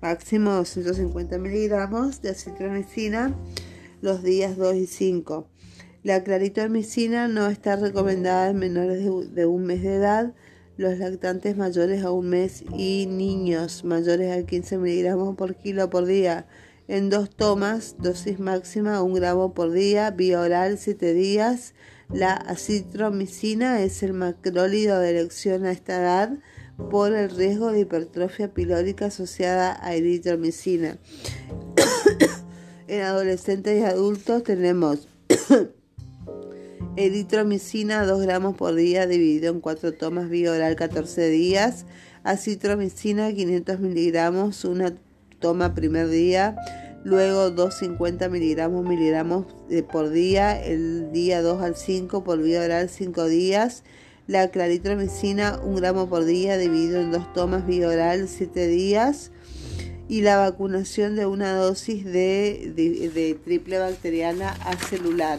máximo 0.01 0.51
250 0.55 1.39
miligramos 1.39 2.21
de 2.21 2.31
acitromicina 2.31 3.33
los 4.01 4.25
días 4.25 4.57
2 4.57 4.75
y 4.75 4.87
5. 4.87 5.47
La 6.03 6.25
claritromicina 6.25 7.29
no 7.29 7.47
está 7.47 7.77
recomendada 7.77 8.51
en 8.51 8.59
menores 8.59 9.05
de 9.33 9.47
un 9.47 9.63
mes 9.63 9.83
de 9.83 9.95
edad, 9.95 10.35
los 10.77 10.99
lactantes 10.99 11.57
mayores 11.57 12.03
a 12.03 12.11
un 12.11 12.29
mes 12.29 12.65
y 12.77 13.07
niños 13.07 13.85
mayores 13.85 14.37
a 14.37 14.45
15 14.45 14.79
miligramos 14.79 15.37
por 15.37 15.55
kilo 15.55 15.89
por 15.91 16.07
día 16.07 16.49
en 16.89 17.11
dos 17.11 17.31
tomas, 17.31 17.97
dosis 17.99 18.41
máxima 18.41 19.03
un 19.03 19.15
gramo 19.15 19.55
por 19.55 19.71
día, 19.73 20.11
vía 20.11 20.41
oral 20.41 20.79
7 20.79 21.15
días. 21.15 21.75
La 22.11 22.33
acitromicina 22.35 23.83
es 23.83 24.03
el 24.03 24.13
macrólido 24.13 24.99
de 24.99 25.11
elección 25.11 25.65
a 25.65 25.73
esta 25.73 26.01
edad 26.01 26.39
por 26.91 27.15
el 27.15 27.31
riesgo 27.31 27.71
de 27.73 27.81
hipertrofia 27.81 28.53
pilórica 28.53 29.07
asociada 29.07 29.79
a 29.83 29.95
eritromicina. 29.95 30.99
en 32.89 33.03
adolescentes 33.03 33.81
y 33.81 33.85
adultos 33.85 34.43
tenemos 34.43 35.09
eritromicina 36.97 38.05
2 38.05 38.23
gramos 38.23 38.57
por 38.57 38.75
día 38.75 39.07
dividido 39.07 39.53
en 39.53 39.61
4 39.61 39.93
tomas 39.93 40.29
vía 40.29 40.53
oral 40.53 40.77
14 40.77 41.29
días, 41.29 41.87
acitromicina 42.25 43.33
500 43.33 43.81
miligramos, 43.81 44.65
una 44.65 44.93
toma 45.43 45.75
primer 45.75 46.09
día, 46.09 46.57
luego 47.05 47.51
250 47.51 48.31
miligramos 48.31 48.89
miligramos 48.89 49.45
eh, 49.69 49.83
por 49.83 50.09
día, 50.09 50.59
el 50.59 51.13
día 51.13 51.43
2 51.43 51.63
al 51.63 51.77
5 51.77 52.25
por 52.25 52.41
vía 52.41 52.63
oral 52.63 52.89
5 52.89 53.27
días, 53.27 53.85
la 54.27 54.49
claritromicina 54.49 55.61
1 55.63 55.77
gramo 55.77 56.09
por 56.09 56.25
día 56.25 56.57
dividido 56.57 57.03
en 57.03 57.11
dos 57.11 57.31
tomas 57.35 57.67
vía 57.67 57.89
oral 57.89 58.29
7 58.29 58.69
días 58.69 59.33
y 60.09 60.21
la 60.21 60.37
vacunación 60.37 61.17
de 61.17 61.27
una 61.27 61.55
dosis 61.55 62.05
de, 62.05 63.39
triple 63.45 63.79
bacteriana 63.79 64.51
acelular. 64.65 65.39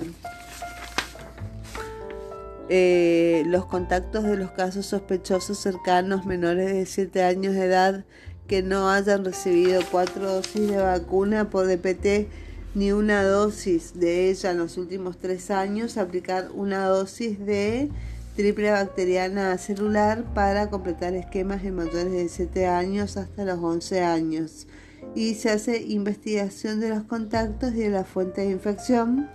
Eh, 2.69 3.43
los 3.45 3.65
contactos 3.65 4.23
de 4.23 4.35
los 4.35 4.51
casos 4.51 4.85
sospechosos 4.87 5.59
cercanos 5.59 6.25
menores 6.25 6.73
de 6.73 6.85
7 6.85 7.23
años 7.23 7.53
de 7.53 7.65
edad 7.65 8.05
que 8.47 8.61
no 8.61 8.89
hayan 8.89 9.25
recibido 9.25 9.81
cuatro 9.91 10.33
dosis 10.33 10.69
de 10.69 10.77
vacuna 10.77 11.49
por 11.49 11.67
DPT 11.67 12.27
ni 12.75 12.91
una 12.91 13.23
dosis 13.23 13.99
de 13.99 14.29
ella 14.29 14.51
en 14.51 14.57
los 14.57 14.77
últimos 14.77 15.17
tres 15.17 15.51
años, 15.51 15.97
aplicar 15.97 16.49
una 16.53 16.87
dosis 16.87 17.39
de 17.39 17.89
triple 18.35 18.71
bacteriana 18.71 19.57
celular 19.59 20.23
para 20.33 20.69
completar 20.69 21.13
esquemas 21.13 21.63
en 21.63 21.75
mayores 21.75 22.11
de 22.11 22.27
7 22.27 22.65
años 22.65 23.15
hasta 23.17 23.45
los 23.45 23.59
11 23.59 24.01
años. 24.01 24.67
Y 25.13 25.35
se 25.35 25.51
hace 25.51 25.83
investigación 25.83 26.79
de 26.79 26.89
los 26.89 27.03
contactos 27.03 27.73
y 27.73 27.81
de 27.81 27.89
la 27.89 28.03
fuente 28.03 28.41
de 28.41 28.49
infección 28.49 29.29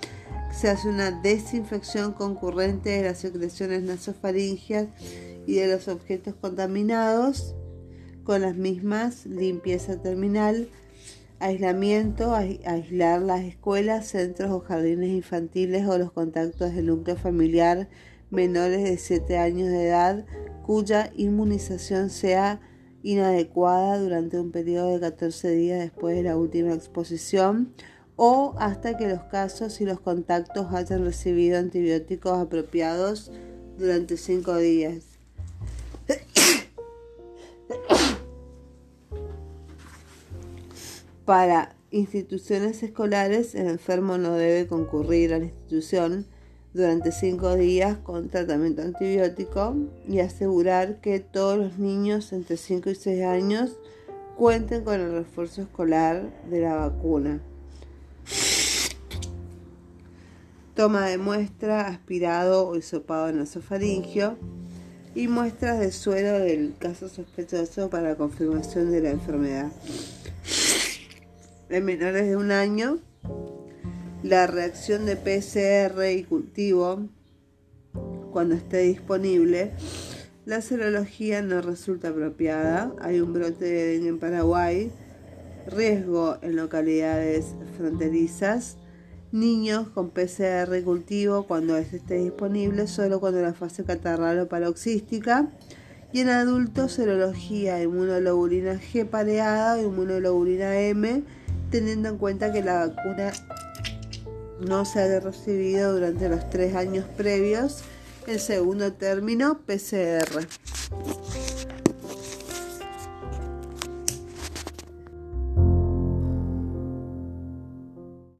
se 0.50 0.68
hace 0.68 0.88
una 0.88 1.12
desinfección 1.12 2.12
concurrente 2.12 2.90
de 2.90 3.02
las 3.02 3.18
secreciones 3.18 3.82
nasofaringias 3.82 4.86
y 5.46 5.54
de 5.54 5.68
los 5.68 5.86
objetos 5.86 6.34
contaminados 6.40 7.54
con 8.28 8.42
las 8.42 8.56
mismas, 8.56 9.24
limpieza 9.24 10.02
terminal, 10.02 10.68
aislamiento, 11.38 12.34
aislar 12.34 13.22
las 13.22 13.40
escuelas, 13.40 14.08
centros 14.08 14.50
o 14.50 14.60
jardines 14.60 15.08
infantiles 15.08 15.88
o 15.88 15.96
los 15.96 16.12
contactos 16.12 16.74
del 16.74 16.88
núcleo 16.88 17.16
familiar 17.16 17.88
menores 18.28 18.84
de 18.84 18.98
7 18.98 19.38
años 19.38 19.70
de 19.70 19.86
edad 19.86 20.26
cuya 20.66 21.10
inmunización 21.16 22.10
sea 22.10 22.60
inadecuada 23.02 23.98
durante 23.98 24.38
un 24.38 24.52
periodo 24.52 24.92
de 24.92 25.00
14 25.00 25.50
días 25.52 25.80
después 25.80 26.14
de 26.14 26.24
la 26.24 26.36
última 26.36 26.74
exposición 26.74 27.72
o 28.16 28.54
hasta 28.58 28.98
que 28.98 29.08
los 29.08 29.22
casos 29.22 29.80
y 29.80 29.86
los 29.86 30.00
contactos 30.00 30.66
hayan 30.74 31.02
recibido 31.06 31.58
antibióticos 31.58 32.38
apropiados 32.38 33.32
durante 33.78 34.18
cinco 34.18 34.54
días. 34.58 35.07
Para 41.28 41.76
instituciones 41.90 42.82
escolares, 42.82 43.54
el 43.54 43.66
enfermo 43.66 44.16
no 44.16 44.32
debe 44.32 44.66
concurrir 44.66 45.34
a 45.34 45.38
la 45.38 45.44
institución 45.44 46.24
durante 46.72 47.12
cinco 47.12 47.54
días 47.54 47.98
con 47.98 48.30
tratamiento 48.30 48.80
antibiótico 48.80 49.76
y 50.08 50.20
asegurar 50.20 51.02
que 51.02 51.20
todos 51.20 51.58
los 51.58 51.78
niños 51.78 52.32
entre 52.32 52.56
5 52.56 52.88
y 52.88 52.94
6 52.94 53.24
años 53.24 53.76
cuenten 54.38 54.84
con 54.84 54.98
el 54.98 55.12
refuerzo 55.12 55.60
escolar 55.60 56.30
de 56.48 56.60
la 56.62 56.76
vacuna. 56.76 57.42
toma 60.74 61.08
de 61.08 61.18
muestra 61.18 61.88
aspirado 61.88 62.66
o 62.66 62.74
hisopado 62.74 63.30
nasofaringio 63.32 64.38
y 65.14 65.28
muestras 65.28 65.78
de 65.78 65.92
suero 65.92 66.38
del 66.38 66.74
caso 66.78 67.10
sospechoso 67.10 67.90
para 67.90 68.16
confirmación 68.16 68.90
de 68.90 69.02
la 69.02 69.10
enfermedad. 69.10 69.70
En 71.70 71.84
menores 71.84 72.26
de 72.26 72.36
un 72.36 72.50
año, 72.50 72.98
la 74.22 74.46
reacción 74.46 75.04
de 75.04 75.16
PCR 75.16 76.10
y 76.10 76.24
cultivo, 76.24 77.08
cuando 78.32 78.54
esté 78.54 78.78
disponible, 78.78 79.72
la 80.46 80.62
serología 80.62 81.42
no 81.42 81.60
resulta 81.60 82.08
apropiada. 82.08 82.94
Hay 83.00 83.20
un 83.20 83.34
brote 83.34 83.66
de 83.66 83.86
dengue 83.92 84.08
en 84.08 84.18
Paraguay, 84.18 84.90
riesgo 85.66 86.38
en 86.40 86.56
localidades 86.56 87.54
fronterizas 87.76 88.78
niños 89.32 89.88
con 89.88 90.10
PCR 90.10 90.82
cultivo 90.84 91.46
cuando 91.46 91.76
este 91.76 91.98
esté 91.98 92.18
disponible, 92.18 92.86
solo 92.86 93.20
cuando 93.20 93.42
la 93.42 93.52
fase 93.52 93.84
catarral 93.84 94.40
o 94.40 94.48
paroxística. 94.48 95.48
Y 96.12 96.20
en 96.20 96.30
adultos, 96.30 96.92
serología 96.92 97.82
inmunoglobulina 97.82 98.80
G 98.80 99.04
pareada 99.04 99.76
o 99.76 99.82
inmunoglobulina 99.82 100.80
M, 100.80 101.24
teniendo 101.70 102.08
en 102.08 102.18
cuenta 102.18 102.52
que 102.52 102.62
la 102.62 102.86
vacuna 102.86 103.32
no 104.60 104.84
se 104.84 105.00
haya 105.00 105.20
recibido 105.20 105.92
durante 105.92 106.28
los 106.28 106.48
tres 106.50 106.74
años 106.74 107.04
previos. 107.16 107.82
El 108.26 108.40
segundo 108.40 108.92
término, 108.92 109.60
PCR. 109.66 110.46